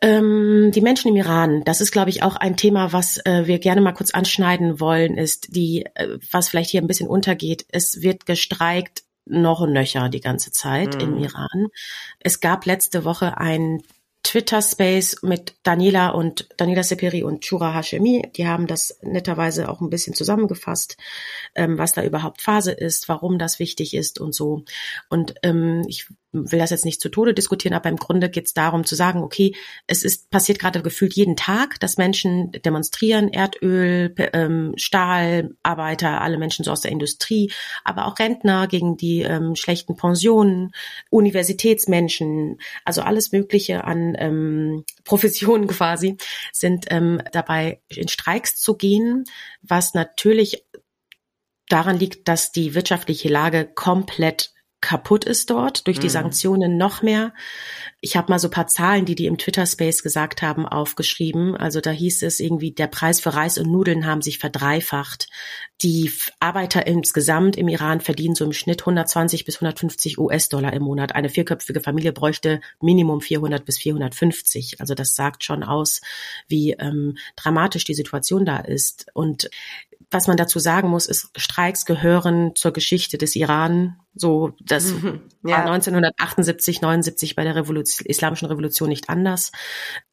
[0.00, 3.58] Ähm, die Menschen im Iran, das ist, glaube ich, auch ein Thema, was äh, wir
[3.58, 7.66] gerne mal kurz anschneiden wollen, ist die, äh, was vielleicht hier ein bisschen untergeht.
[7.70, 11.00] Es wird gestreikt noch und nöcher die ganze Zeit mhm.
[11.00, 11.68] im Iran.
[12.20, 13.82] Es gab letzte Woche ein
[14.28, 18.30] Twitter-Space mit Daniela und Daniela Seperi und Chura Hashemi.
[18.36, 20.96] Die haben das netterweise auch ein bisschen zusammengefasst,
[21.54, 24.64] ähm, was da überhaupt Phase ist, warum das wichtig ist und so.
[25.08, 28.52] Und ähm, ich will das jetzt nicht zu Tode diskutieren, aber im Grunde geht es
[28.52, 29.54] darum zu sagen, okay,
[29.86, 36.64] es ist passiert gerade gefühlt jeden Tag, dass Menschen demonstrieren, Erdöl, ähm, Stahlarbeiter, alle Menschen
[36.64, 37.50] so aus der Industrie,
[37.82, 40.72] aber auch Rentner gegen die ähm, schlechten Pensionen,
[41.10, 46.18] Universitätsmenschen, also alles Mögliche an ähm, Professionen quasi
[46.52, 49.24] sind ähm, dabei in Streiks zu gehen,
[49.62, 50.64] was natürlich
[51.68, 56.12] daran liegt, dass die wirtschaftliche Lage komplett kaputt ist dort, durch die mhm.
[56.12, 57.32] Sanktionen noch mehr.
[58.00, 61.56] Ich habe mal so paar Zahlen, die die im Twitter-Space gesagt haben, aufgeschrieben.
[61.56, 65.28] Also da hieß es irgendwie, der Preis für Reis und Nudeln haben sich verdreifacht.
[65.82, 71.14] Die Arbeiter insgesamt im Iran verdienen so im Schnitt 120 bis 150 US-Dollar im Monat.
[71.14, 74.80] Eine vierköpfige Familie bräuchte Minimum 400 bis 450.
[74.80, 76.00] Also das sagt schon aus,
[76.46, 79.06] wie ähm, dramatisch die Situation da ist.
[79.12, 79.50] Und
[80.10, 83.96] was man dazu sagen muss, ist, Streiks gehören zur Geschichte des Iran.
[84.14, 85.58] So, das mhm, ja.
[85.58, 89.52] war 1978, 79 bei der Revolution, Islamischen Revolution nicht anders.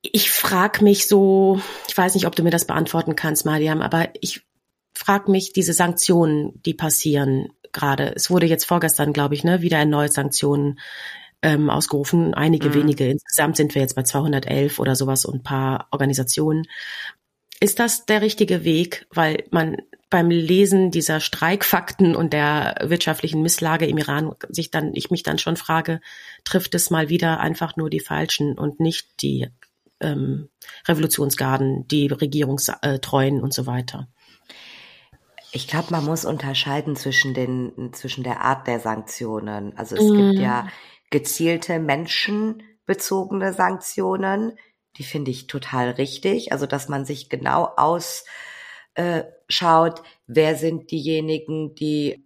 [0.01, 4.09] Ich frage mich so, ich weiß nicht, ob du mir das beantworten kannst, Mariam, aber
[4.19, 4.45] ich
[4.93, 8.13] frage mich, diese Sanktionen, die passieren gerade.
[8.15, 10.79] Es wurde jetzt vorgestern, glaube ich, ne, wieder erneut Sanktionen
[11.41, 12.73] ähm, ausgerufen, einige mhm.
[12.73, 13.07] wenige.
[13.07, 16.65] Insgesamt sind wir jetzt bei 211 oder sowas und ein paar Organisationen.
[17.59, 19.07] Ist das der richtige Weg?
[19.11, 19.77] Weil man
[20.09, 25.39] beim Lesen dieser Streikfakten und der wirtschaftlichen Misslage im Iran sich dann, ich mich dann
[25.39, 25.99] schon frage,
[26.43, 29.47] trifft es mal wieder einfach nur die Falschen und nicht die
[29.99, 30.49] ähm,
[30.87, 34.07] Revolutionsgarden, die Regierungstreuen und so weiter.
[35.51, 39.77] Ich glaube, man muss unterscheiden zwischen den, zwischen der Art der Sanktionen.
[39.77, 40.15] Also es mm.
[40.17, 40.67] gibt ja
[41.09, 44.57] gezielte menschenbezogene Sanktionen,
[44.97, 46.51] die finde ich total richtig.
[46.51, 48.25] Also, dass man sich genau ausschaut,
[48.95, 52.25] äh, wer sind diejenigen, die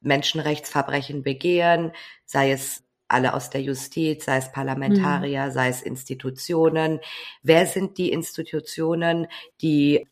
[0.00, 1.92] Menschenrechtsverbrechen begehen,
[2.24, 5.52] sei es alle aus der Justiz, sei es Parlamentarier, mhm.
[5.52, 7.00] sei es Institutionen.
[7.42, 9.26] Wer sind die Institutionen,
[9.60, 10.06] die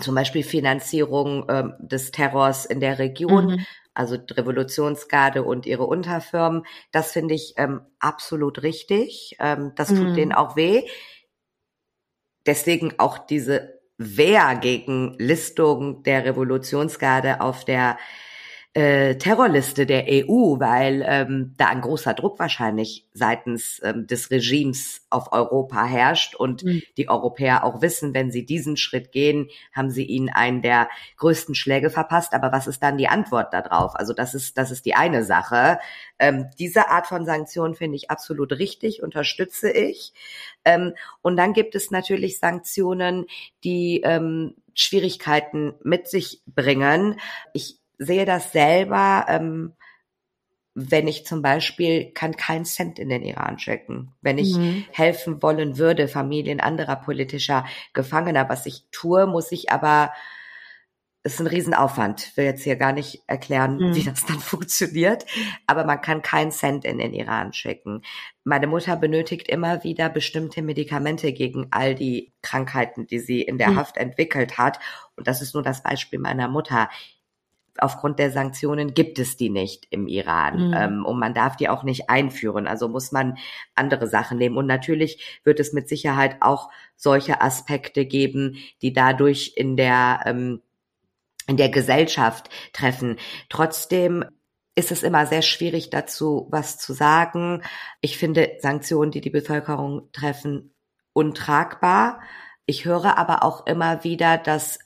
[0.00, 3.66] zum Beispiel Finanzierung ähm, des Terrors in der Region, mhm.
[3.94, 6.64] Also Revolutionsgarde und ihre Unterfirmen.
[6.92, 9.36] Das finde ich ähm, absolut richtig.
[9.40, 10.14] Ähm, das tut mhm.
[10.14, 10.86] denen auch weh.
[12.46, 17.98] Deswegen auch diese Wehr gegen Listung der Revolutionsgarde auf der
[18.72, 25.06] äh, Terrorliste der EU, weil ähm, da ein großer Druck wahrscheinlich seitens ähm, des Regimes
[25.10, 26.82] auf Europa herrscht und mhm.
[26.96, 31.56] die Europäer auch wissen, wenn sie diesen Schritt gehen, haben sie ihnen einen der größten
[31.56, 32.32] Schläge verpasst.
[32.32, 33.96] Aber was ist dann die Antwort darauf?
[33.96, 35.80] Also das ist das ist die eine Sache.
[36.20, 40.12] Ähm, diese Art von Sanktionen finde ich absolut richtig, unterstütze ich.
[40.64, 43.26] Ähm, und dann gibt es natürlich Sanktionen,
[43.64, 47.18] die ähm, Schwierigkeiten mit sich bringen.
[47.52, 49.74] Ich sehe das selber, ähm,
[50.74, 54.14] wenn ich zum Beispiel kann keinen Cent in den Iran schicken.
[54.22, 54.84] Wenn ich mhm.
[54.90, 60.12] helfen wollen würde, Familien anderer politischer Gefangener, was ich tue, muss ich aber
[61.22, 62.28] ist ein Riesenaufwand.
[62.28, 63.94] Ich will jetzt hier gar nicht erklären, mhm.
[63.94, 65.26] wie das dann funktioniert.
[65.66, 68.00] Aber man kann keinen Cent in den Iran schicken.
[68.42, 73.72] Meine Mutter benötigt immer wieder bestimmte Medikamente gegen all die Krankheiten, die sie in der
[73.72, 73.76] mhm.
[73.76, 74.78] Haft entwickelt hat.
[75.16, 76.88] Und das ist nur das Beispiel meiner Mutter
[77.78, 80.68] aufgrund der Sanktionen gibt es die nicht im Iran.
[80.68, 80.74] Mhm.
[80.74, 82.66] Ähm, und man darf die auch nicht einführen.
[82.66, 83.38] Also muss man
[83.74, 84.56] andere Sachen nehmen.
[84.56, 90.60] Und natürlich wird es mit Sicherheit auch solche Aspekte geben, die dadurch in der, ähm,
[91.46, 93.16] in der Gesellschaft treffen.
[93.48, 94.24] Trotzdem
[94.74, 97.62] ist es immer sehr schwierig dazu, was zu sagen.
[98.00, 100.74] Ich finde Sanktionen, die die Bevölkerung treffen,
[101.12, 102.20] untragbar.
[102.66, 104.78] Ich höre aber auch immer wieder, dass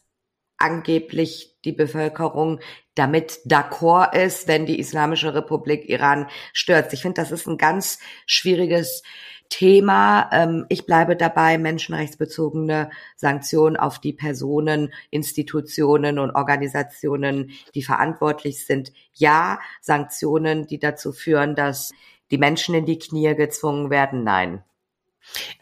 [0.64, 2.60] angeblich die Bevölkerung
[2.94, 6.92] damit d'accord ist, wenn die Islamische Republik Iran stürzt.
[6.92, 9.02] Ich finde, das ist ein ganz schwieriges
[9.50, 10.30] Thema.
[10.32, 18.92] Ähm, ich bleibe dabei, menschenrechtsbezogene Sanktionen auf die Personen, Institutionen und Organisationen, die verantwortlich sind.
[19.12, 21.92] Ja, Sanktionen, die dazu führen, dass
[22.30, 24.24] die Menschen in die Knie gezwungen werden.
[24.24, 24.64] Nein.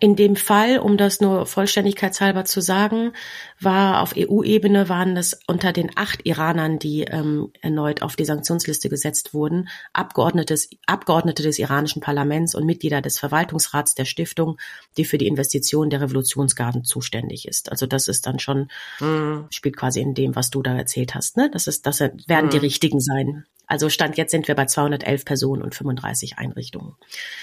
[0.00, 3.12] In dem Fall, um das nur vollständigkeitshalber zu sagen,
[3.60, 8.88] war auf EU-Ebene waren es unter den acht Iranern, die ähm, erneut auf die Sanktionsliste
[8.88, 14.58] gesetzt wurden, Abgeordnetes, Abgeordnete des iranischen Parlaments und Mitglieder des Verwaltungsrats der Stiftung,
[14.96, 17.70] die für die Investition der Revolutionsgarden zuständig ist.
[17.70, 18.68] Also das ist dann schon,
[19.00, 19.46] mhm.
[19.50, 21.36] spielt quasi in dem, was du da erzählt hast.
[21.36, 21.50] Ne?
[21.50, 22.50] Das ist, das werden mhm.
[22.50, 23.46] die richtigen sein.
[23.66, 26.96] Also Stand jetzt sind wir bei 211 Personen und 35 Einrichtungen.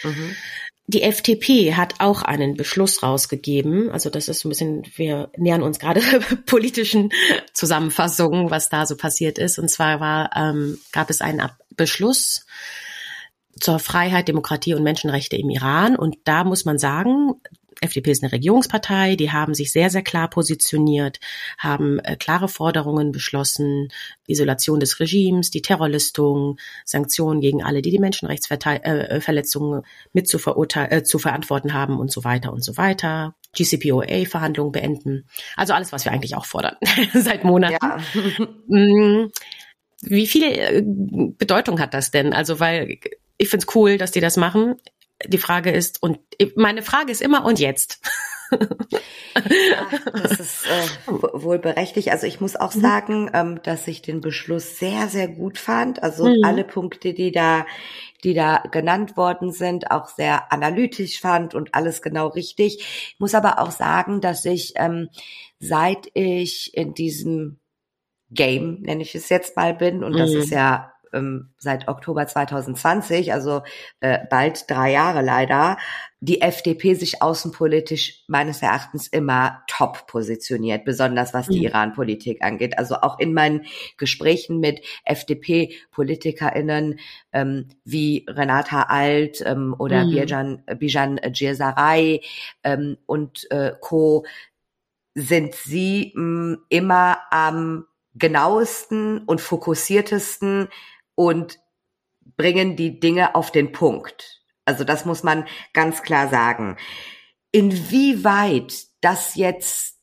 [0.03, 0.35] Mhm.
[0.89, 3.91] Die FDP hat auch einen Beschluss rausgegeben.
[3.91, 6.01] Also das ist ein bisschen, wir nähern uns gerade
[6.47, 7.11] politischen
[7.53, 9.59] Zusammenfassungen, was da so passiert ist.
[9.59, 11.47] Und zwar war, ähm, gab es einen
[11.77, 12.47] Beschluss
[13.59, 15.95] zur Freiheit, Demokratie und Menschenrechte im Iran.
[15.95, 17.35] Und da muss man sagen,
[17.81, 21.19] FDP ist eine Regierungspartei, die haben sich sehr, sehr klar positioniert,
[21.57, 23.89] haben äh, klare Forderungen beschlossen,
[24.27, 31.03] Isolation des Regimes, die Terrorlistung, Sanktionen gegen alle, die die Menschenrechtsverletzungen äh, mit zu, äh,
[31.03, 33.35] zu verantworten haben und so weiter und so weiter.
[33.55, 35.27] GCPOA-Verhandlungen beenden.
[35.55, 36.75] Also alles, was wir eigentlich auch fordern
[37.13, 37.77] seit Monaten.
[37.81, 37.97] Ja.
[38.67, 39.31] Mm,
[40.01, 42.33] wie viel äh, Bedeutung hat das denn?
[42.33, 42.99] Also, weil
[43.37, 44.75] ich find's cool, dass die das machen
[45.27, 46.19] die Frage ist, und
[46.55, 47.99] meine Frage ist immer, und jetzt?
[48.51, 52.09] ja, das ist äh, wohl berechtigt.
[52.09, 52.81] Also ich muss auch mhm.
[52.81, 56.01] sagen, ähm, dass ich den Beschluss sehr, sehr gut fand.
[56.01, 56.43] Also mhm.
[56.43, 57.65] alle Punkte, die da,
[58.23, 62.79] die da genannt worden sind, auch sehr analytisch fand und alles genau richtig.
[63.13, 65.09] Ich muss aber auch sagen, dass ich, ähm,
[65.59, 67.59] seit ich in diesem
[68.31, 70.57] Game, nenne ich es jetzt mal bin, und das ist mhm.
[70.57, 73.63] ja ähm, seit Oktober 2020, also
[73.99, 75.77] äh, bald drei Jahre leider,
[76.21, 81.65] die FDP sich außenpolitisch meines Erachtens immer top positioniert, besonders was die mhm.
[81.65, 82.77] Iran-Politik angeht.
[82.77, 83.65] Also auch in meinen
[83.97, 86.99] Gesprächen mit FDP-PolitikerInnen
[87.31, 90.11] ähm, wie Renata Alt ähm, oder mhm.
[90.11, 92.21] Bijan, Bijan Djesaray
[92.63, 94.25] ähm, und äh, Co.
[95.15, 100.67] sind sie mh, immer am genauesten und fokussiertesten
[101.19, 101.59] und
[102.37, 104.41] bringen die Dinge auf den Punkt.
[104.63, 106.77] Also das muss man ganz klar sagen.
[107.51, 109.97] Inwieweit das jetzt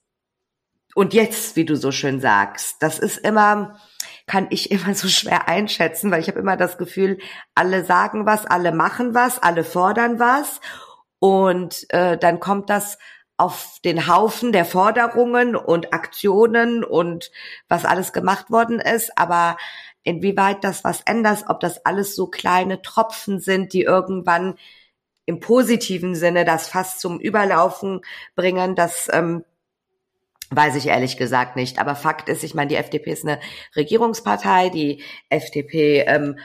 [0.94, 3.80] und jetzt, wie du so schön sagst, das ist immer,
[4.26, 7.16] kann ich immer so schwer einschätzen, weil ich habe immer das Gefühl,
[7.54, 10.60] alle sagen was, alle machen was, alle fordern was
[11.18, 12.98] und äh, dann kommt das
[13.38, 17.30] auf den Haufen der Forderungen und Aktionen und
[17.68, 19.56] was alles gemacht worden ist, aber
[20.06, 24.54] inwieweit das was ändert, ob das alles so kleine Tropfen sind, die irgendwann
[25.26, 28.00] im positiven Sinne das fast zum Überlaufen
[28.36, 29.44] bringen, das ähm,
[30.50, 31.80] weiß ich ehrlich gesagt nicht.
[31.80, 33.40] Aber Fakt ist, ich meine, die FDP ist eine
[33.74, 36.38] Regierungspartei, die FDP ähm,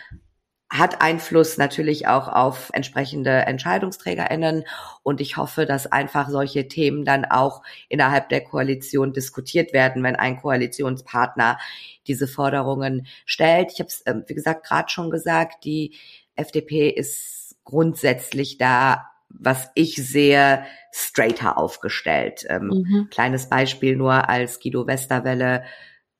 [0.71, 4.63] hat Einfluss natürlich auch auf entsprechende EntscheidungsträgerInnen.
[5.03, 10.15] Und ich hoffe, dass einfach solche Themen dann auch innerhalb der Koalition diskutiert werden, wenn
[10.15, 11.59] ein Koalitionspartner
[12.07, 13.71] diese Forderungen stellt.
[13.73, 15.97] Ich habe es, ähm, wie gesagt, gerade schon gesagt, die
[16.35, 22.45] FDP ist grundsätzlich da, was ich sehe, straighter aufgestellt.
[22.47, 23.07] Ähm, mhm.
[23.11, 25.65] Kleines Beispiel nur, als Guido Westerwelle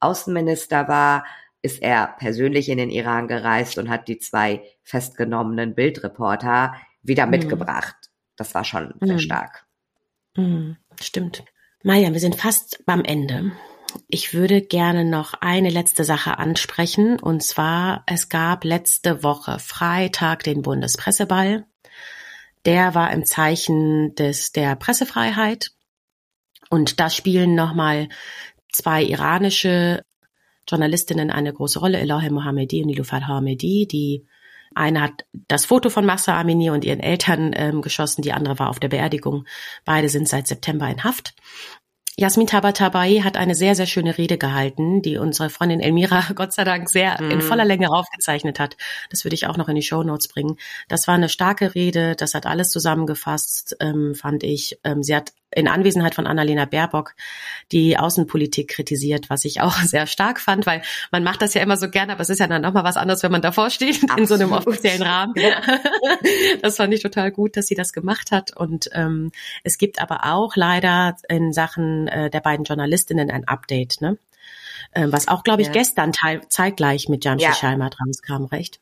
[0.01, 1.23] Außenminister war,
[1.61, 7.31] ist er persönlich in den Iran gereist und hat die zwei festgenommenen Bildreporter wieder mhm.
[7.31, 7.95] mitgebracht.
[8.35, 9.19] Das war schon sehr mhm.
[9.19, 9.65] stark.
[10.35, 10.77] Mhm.
[10.99, 11.43] Stimmt.
[11.83, 13.51] Maja, wir sind fast beim Ende.
[14.07, 17.19] Ich würde gerne noch eine letzte Sache ansprechen.
[17.19, 21.65] Und zwar, es gab letzte Woche Freitag den Bundespresseball.
[22.65, 25.71] Der war im Zeichen des, der Pressefreiheit.
[26.69, 28.07] Und da spielen nochmal
[28.71, 30.03] zwei iranische
[30.71, 34.25] Journalistinnen eine große Rolle, Elohe Mohammedi und Nilufar Hamedi, die
[34.73, 38.69] eine hat das Foto von Massa Amini und ihren Eltern ähm, geschossen, die andere war
[38.69, 39.45] auf der Beerdigung.
[39.83, 41.33] Beide sind seit September in Haft.
[42.17, 46.63] Jasmin Tabatabai hat eine sehr, sehr schöne Rede gehalten, die unsere Freundin Elmira Gott sei
[46.63, 47.31] Dank sehr mm.
[47.31, 47.41] in mhm.
[47.41, 48.77] voller Länge aufgezeichnet hat.
[49.09, 50.57] Das würde ich auch noch in die Show Notes bringen.
[50.87, 54.77] Das war eine starke Rede, das hat alles zusammengefasst, ähm, fand ich.
[54.83, 57.13] Ähm, sie hat in Anwesenheit von Annalena Baerbock
[57.71, 61.77] die Außenpolitik kritisiert, was ich auch sehr stark fand, weil man macht das ja immer
[61.77, 64.19] so gerne, aber es ist ja dann nochmal was anderes, wenn man davor steht Absolut.
[64.19, 65.33] in so einem offiziellen Rahmen.
[66.61, 68.55] das fand ich total gut, dass sie das gemacht hat.
[68.55, 69.31] Und ähm,
[69.63, 74.17] es gibt aber auch leider in Sachen äh, der beiden Journalistinnen ein Update, ne?
[74.93, 75.73] Ähm, was auch, glaube ich, ja.
[75.73, 77.53] gestern teil zeitgleich mit Jamshi ja.
[77.53, 78.81] Scheimer rauskam, recht?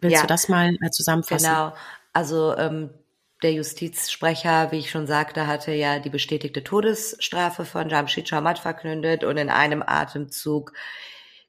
[0.00, 0.20] Willst ja.
[0.22, 1.48] du das mal äh, zusammenfassen?
[1.48, 1.72] Genau.
[2.12, 2.90] Also ähm,
[3.42, 9.24] der Justizsprecher, wie ich schon sagte, hatte ja die bestätigte Todesstrafe von Jamshid Chamat verkündet
[9.24, 10.72] und in einem Atemzug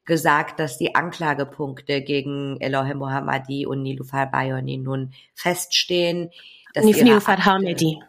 [0.06, 6.32] gesagt, dass die Anklagepunkte gegen Elohe Mohammadi und Nilufar Bayoni nun feststehen.
[6.74, 8.02] Dass Nilufar Hamedi.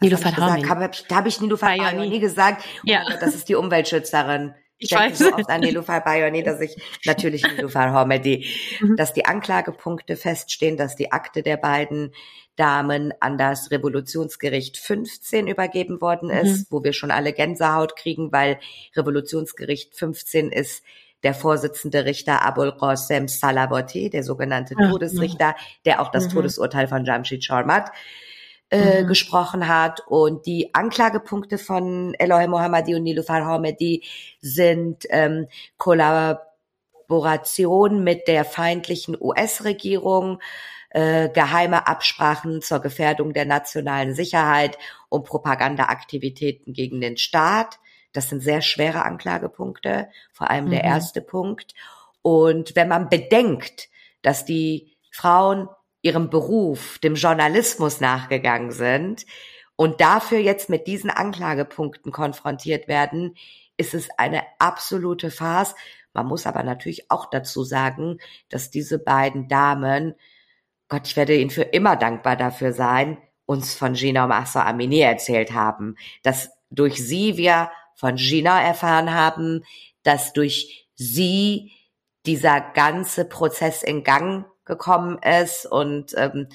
[0.00, 0.68] Nilufar Hamedi.
[0.68, 2.64] Habe ich, hab ich Nilufar Bayoni gesagt?
[2.82, 3.04] Ja.
[3.06, 4.54] Oh, das ist die Umweltschützerin.
[4.78, 5.18] Ich, ich weiß.
[5.20, 8.46] so oft an Nilufar Bayoni, dass ich natürlich Nilufar Hamedi,
[8.80, 8.94] mhm.
[8.96, 12.12] dass die Anklagepunkte feststehen, dass die Akte der beiden
[12.56, 16.66] Damen an das Revolutionsgericht 15 übergeben worden ist, mhm.
[16.70, 18.58] wo wir schon alle Gänsehaut kriegen, weil
[18.96, 20.82] Revolutionsgericht 15 ist
[21.22, 26.30] der Vorsitzende Richter Abul Qasem Salaboti, der sogenannte ja, Todesrichter, der auch das mhm.
[26.30, 27.90] Todesurteil von Jamshid Sharmat
[28.70, 29.08] äh, mhm.
[29.08, 30.00] gesprochen hat.
[30.06, 34.04] Und die Anklagepunkte von Elohe Mohammadi und Nilufar Hamedi
[34.40, 40.40] sind ähm, Kollaboration mit der feindlichen US-Regierung,
[40.96, 44.78] äh, geheime Absprachen zur Gefährdung der nationalen Sicherheit
[45.10, 47.78] und Propagandaaktivitäten gegen den Staat.
[48.14, 50.70] Das sind sehr schwere Anklagepunkte, vor allem mhm.
[50.70, 51.74] der erste Punkt.
[52.22, 53.90] Und wenn man bedenkt,
[54.22, 55.68] dass die Frauen
[56.00, 59.26] ihrem Beruf, dem Journalismus nachgegangen sind
[59.76, 63.34] und dafür jetzt mit diesen Anklagepunkten konfrontiert werden,
[63.76, 65.74] ist es eine absolute Farce.
[66.14, 68.16] Man muss aber natürlich auch dazu sagen,
[68.48, 70.14] dass diese beiden Damen
[70.88, 75.52] Gott, ich werde Ihnen für immer dankbar dafür sein, uns von Gina Massa Amini erzählt
[75.52, 79.62] haben, dass durch sie wir von Gina erfahren haben,
[80.02, 81.72] dass durch sie
[82.26, 86.48] dieser ganze Prozess in Gang gekommen ist und ähm,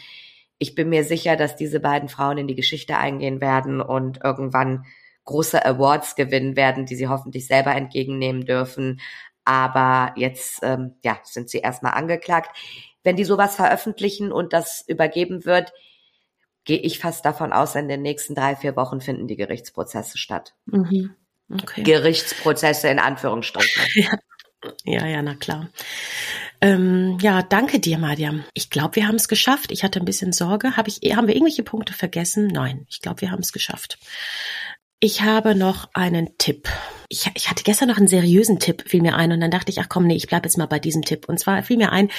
[0.58, 4.86] ich bin mir sicher, dass diese beiden Frauen in die Geschichte eingehen werden und irgendwann
[5.26, 9.02] große Awards gewinnen werden, die sie hoffentlich selber entgegennehmen dürfen.
[9.44, 12.56] Aber jetzt ähm, ja, sind sie erstmal angeklagt
[13.04, 15.74] wenn die sowas veröffentlichen und das übergeben wird,
[16.66, 20.54] gehe ich fast davon aus, in den nächsten drei, vier Wochen finden die Gerichtsprozesse statt.
[20.66, 21.16] Mhm.
[21.52, 21.84] Okay.
[21.84, 23.84] Gerichtsprozesse in Anführungsstrichen.
[23.96, 24.12] Ja,
[24.86, 25.70] ja, ja na klar.
[26.62, 28.44] Ähm, ja, danke dir, Mariam.
[28.54, 29.72] Ich glaube, wir haben es geschafft.
[29.72, 30.78] Ich hatte ein bisschen Sorge.
[30.78, 32.48] Hab ich, haben wir irgendwelche Punkte vergessen?
[32.48, 33.98] Nein, ich glaube, wir haben es geschafft.
[35.00, 36.70] Ich habe noch einen Tipp
[37.12, 39.80] ich, ich hatte gestern noch einen seriösen Tipp, fiel mir ein und dann dachte ich,
[39.82, 41.28] ach komm, nee, ich bleib jetzt mal bei diesem Tipp.
[41.28, 42.10] Und zwar fiel mir ein,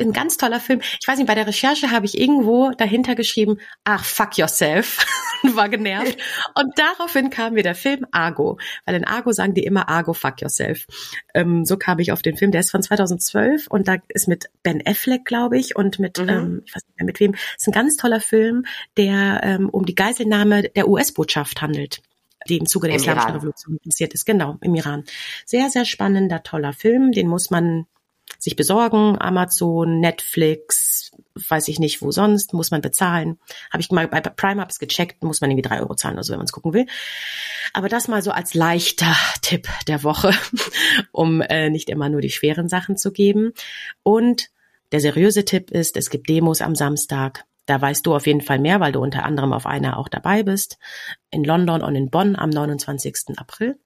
[0.00, 0.80] ein ganz toller Film.
[1.00, 5.04] Ich weiß nicht, bei der Recherche habe ich irgendwo dahinter geschrieben, ach, fuck yourself
[5.42, 6.16] und war genervt.
[6.54, 10.40] Und daraufhin kam mir der Film Argo, weil in Argo sagen die immer Argo, fuck
[10.40, 10.86] yourself.
[11.34, 12.50] Ähm, so kam ich auf den Film.
[12.50, 16.28] Der ist von 2012 und da ist mit Ben Affleck, glaube ich, und mit, mhm.
[16.28, 17.32] ähm, ich weiß nicht mehr mit wem.
[17.32, 18.64] Das ist ein ganz toller Film,
[18.96, 22.00] der ähm, um die Geiselnahme der US-Botschaft handelt
[22.48, 23.36] die im Zuge der Im Islamischen Iran.
[23.36, 24.24] Revolution passiert ist.
[24.24, 25.04] Genau, im Iran.
[25.44, 27.12] Sehr, sehr spannender, toller Film.
[27.12, 27.86] Den muss man
[28.38, 29.16] sich besorgen.
[29.18, 31.12] Amazon, Netflix,
[31.48, 33.38] weiß ich nicht, wo sonst, muss man bezahlen.
[33.70, 36.38] Habe ich mal bei Prime Ups gecheckt, muss man irgendwie drei Euro zahlen, also wenn
[36.38, 36.86] man es gucken will.
[37.72, 40.32] Aber das mal so als leichter Tipp der Woche,
[41.12, 43.52] um äh, nicht immer nur die schweren Sachen zu geben.
[44.02, 44.50] Und
[44.92, 47.44] der seriöse Tipp ist, es gibt Demos am Samstag.
[47.68, 50.42] Da weißt du auf jeden Fall mehr, weil du unter anderem auf einer auch dabei
[50.42, 50.78] bist.
[51.30, 53.36] In London und in Bonn am 29.
[53.36, 53.78] April.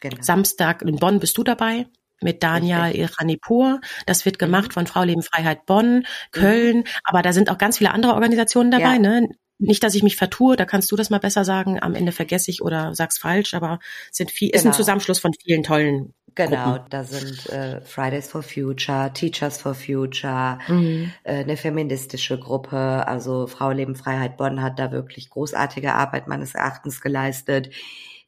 [0.00, 0.18] Genau.
[0.20, 1.86] Samstag in Bonn bist du dabei
[2.20, 3.80] mit Daniel Iranipur.
[4.04, 4.72] Das wird gemacht mhm.
[4.72, 6.84] von Frau Leben Freiheit Bonn, Köln, mhm.
[7.02, 8.98] aber da sind auch ganz viele andere Organisationen dabei, ja.
[8.98, 9.28] ne?
[9.60, 11.82] Nicht, dass ich mich vertue, da kannst du das mal besser sagen.
[11.82, 13.80] Am Ende vergesse ich oder sag's falsch, aber
[14.12, 14.56] sind viel, genau.
[14.56, 14.76] ist ein genau.
[14.76, 16.90] Zusammenschluss von vielen tollen Genau, Gruppen.
[16.90, 21.12] da sind äh, Fridays for Future, Teachers for Future, mhm.
[21.24, 26.54] äh, eine feministische Gruppe, also Frau Leben Freiheit Bonn hat da wirklich großartige Arbeit meines
[26.54, 27.70] Erachtens geleistet.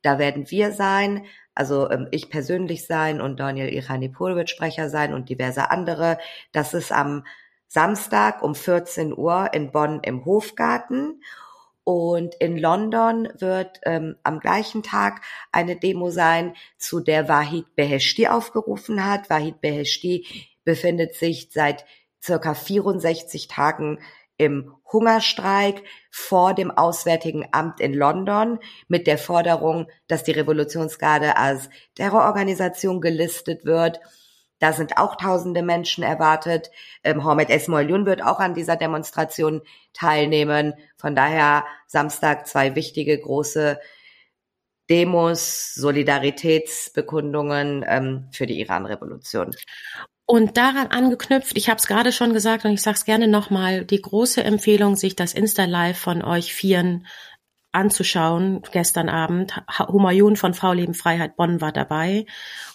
[0.03, 5.15] Da werden wir sein, also ähm, ich persönlich sein und Daniel Iranipur wird Sprecher sein
[5.15, 6.19] und diverse andere.
[6.51, 7.25] Das ist am
[7.69, 11.23] Samstag um 14 Uhr in Bonn im Hofgarten.
[11.91, 18.29] Und in London wird ähm, am gleichen Tag eine Demo sein, zu der Wahid Beheshti
[18.29, 19.29] aufgerufen hat.
[19.29, 20.25] Wahid Beheshti
[20.63, 21.85] befindet sich seit
[22.23, 23.99] circa 64 Tagen
[24.37, 25.83] im Hungerstreik
[26.13, 33.65] vor dem Auswärtigen Amt in London mit der Forderung, dass die Revolutionsgarde als Terrororganisation gelistet
[33.65, 33.99] wird
[34.61, 36.71] da sind auch tausende Menschen erwartet.
[37.03, 40.75] Ähm, Hormet Esmoilion wird auch an dieser Demonstration teilnehmen.
[40.97, 43.81] Von daher Samstag zwei wichtige große
[44.89, 49.51] Demos, Solidaritätsbekundungen ähm, für die Iran-Revolution.
[50.27, 53.85] Und daran angeknüpft, ich habe es gerade schon gesagt und ich sage es gerne nochmal,
[53.85, 57.09] die große Empfehlung, sich das Insta-Live von euch Vieren
[57.73, 59.63] anzuschauen gestern Abend.
[59.79, 62.27] Humayun von Frau Leben Freiheit Bonn war dabei.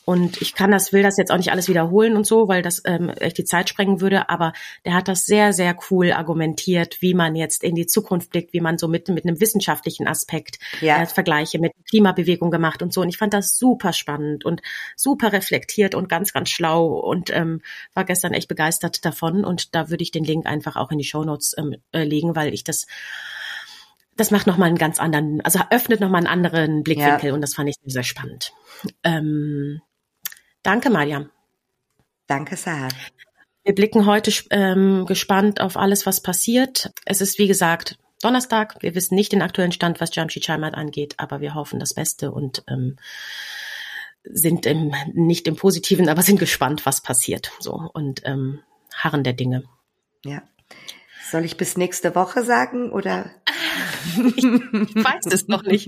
[0.06, 2.82] Und ich kann das, will das jetzt auch nicht alles wiederholen und so, weil das
[2.86, 4.30] ähm, echt die Zeit sprengen würde.
[4.30, 4.54] Aber
[4.86, 8.62] der hat das sehr, sehr cool argumentiert, wie man jetzt in die Zukunft blickt, wie
[8.62, 11.02] man so mit, mit einem wissenschaftlichen Aspekt ja.
[11.02, 13.02] äh, Vergleiche mit Klimabewegung gemacht und so.
[13.02, 14.62] Und ich fand das super spannend und
[14.96, 17.62] super reflektiert und ganz, ganz schlau und ähm,
[17.94, 19.44] war gestern echt begeistert davon.
[19.44, 22.36] Und da würde ich den Link einfach auch in die Show Notes ähm, äh, legen,
[22.36, 22.86] weil ich das
[24.16, 27.34] das macht nochmal einen ganz anderen, also öffnet nochmal einen anderen Blickwinkel ja.
[27.34, 28.54] und das fand ich sehr spannend.
[29.04, 29.82] Ähm,
[30.64, 31.30] danke, Mariam.
[32.28, 32.90] Danke, Sarah.
[33.64, 36.92] Wir blicken heute ähm, gespannt auf alles, was passiert.
[37.06, 38.78] Es ist, wie gesagt, Donnerstag.
[38.82, 42.32] Wir wissen nicht den aktuellen Stand, was Jamshi Chaimat angeht, aber wir hoffen das Beste
[42.32, 42.98] und ähm,
[44.24, 47.52] sind im, nicht im Positiven, aber sind gespannt, was passiert.
[47.60, 48.62] So und ähm,
[48.94, 49.64] harren der Dinge.
[50.24, 50.42] Ja.
[51.32, 53.32] Soll ich bis nächste Woche sagen oder?
[54.38, 55.88] Ich, weiß es noch nicht.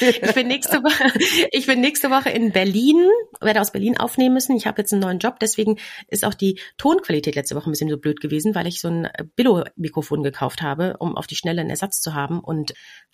[0.00, 1.12] Ich bin nächste Woche,
[1.50, 3.08] ich bin nächste Woche in Berlin,
[3.40, 4.56] werde aus Berlin aufnehmen müssen.
[4.56, 5.78] Ich habe jetzt einen neuen Job, deswegen
[6.08, 9.08] ist auch die Tonqualität letzte Woche ein bisschen so blöd gewesen, weil ich so ein
[9.36, 12.72] Billo-Mikrofon gekauft habe, um auf die Schnelle einen Ersatz zu haben und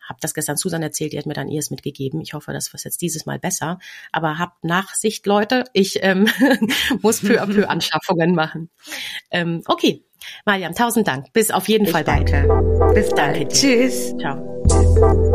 [0.09, 2.20] habe das gestern Susan erzählt, die hat mir dann ihres mitgegeben.
[2.20, 3.78] Ich hoffe, das wird jetzt dieses Mal besser.
[4.12, 5.64] Aber habt Nachsicht, Leute.
[5.72, 6.28] Ich ähm,
[7.01, 8.70] muss peu à peu Anschaffungen machen.
[9.30, 10.05] Ähm, okay,
[10.45, 11.33] Mariam, tausend Dank.
[11.33, 12.47] Bis auf jeden ich Fall danke.
[12.47, 12.95] bald.
[12.95, 13.49] Bis dann.
[13.49, 14.14] Tschüss.
[14.18, 14.62] Ciao.
[14.68, 15.31] Tschüss.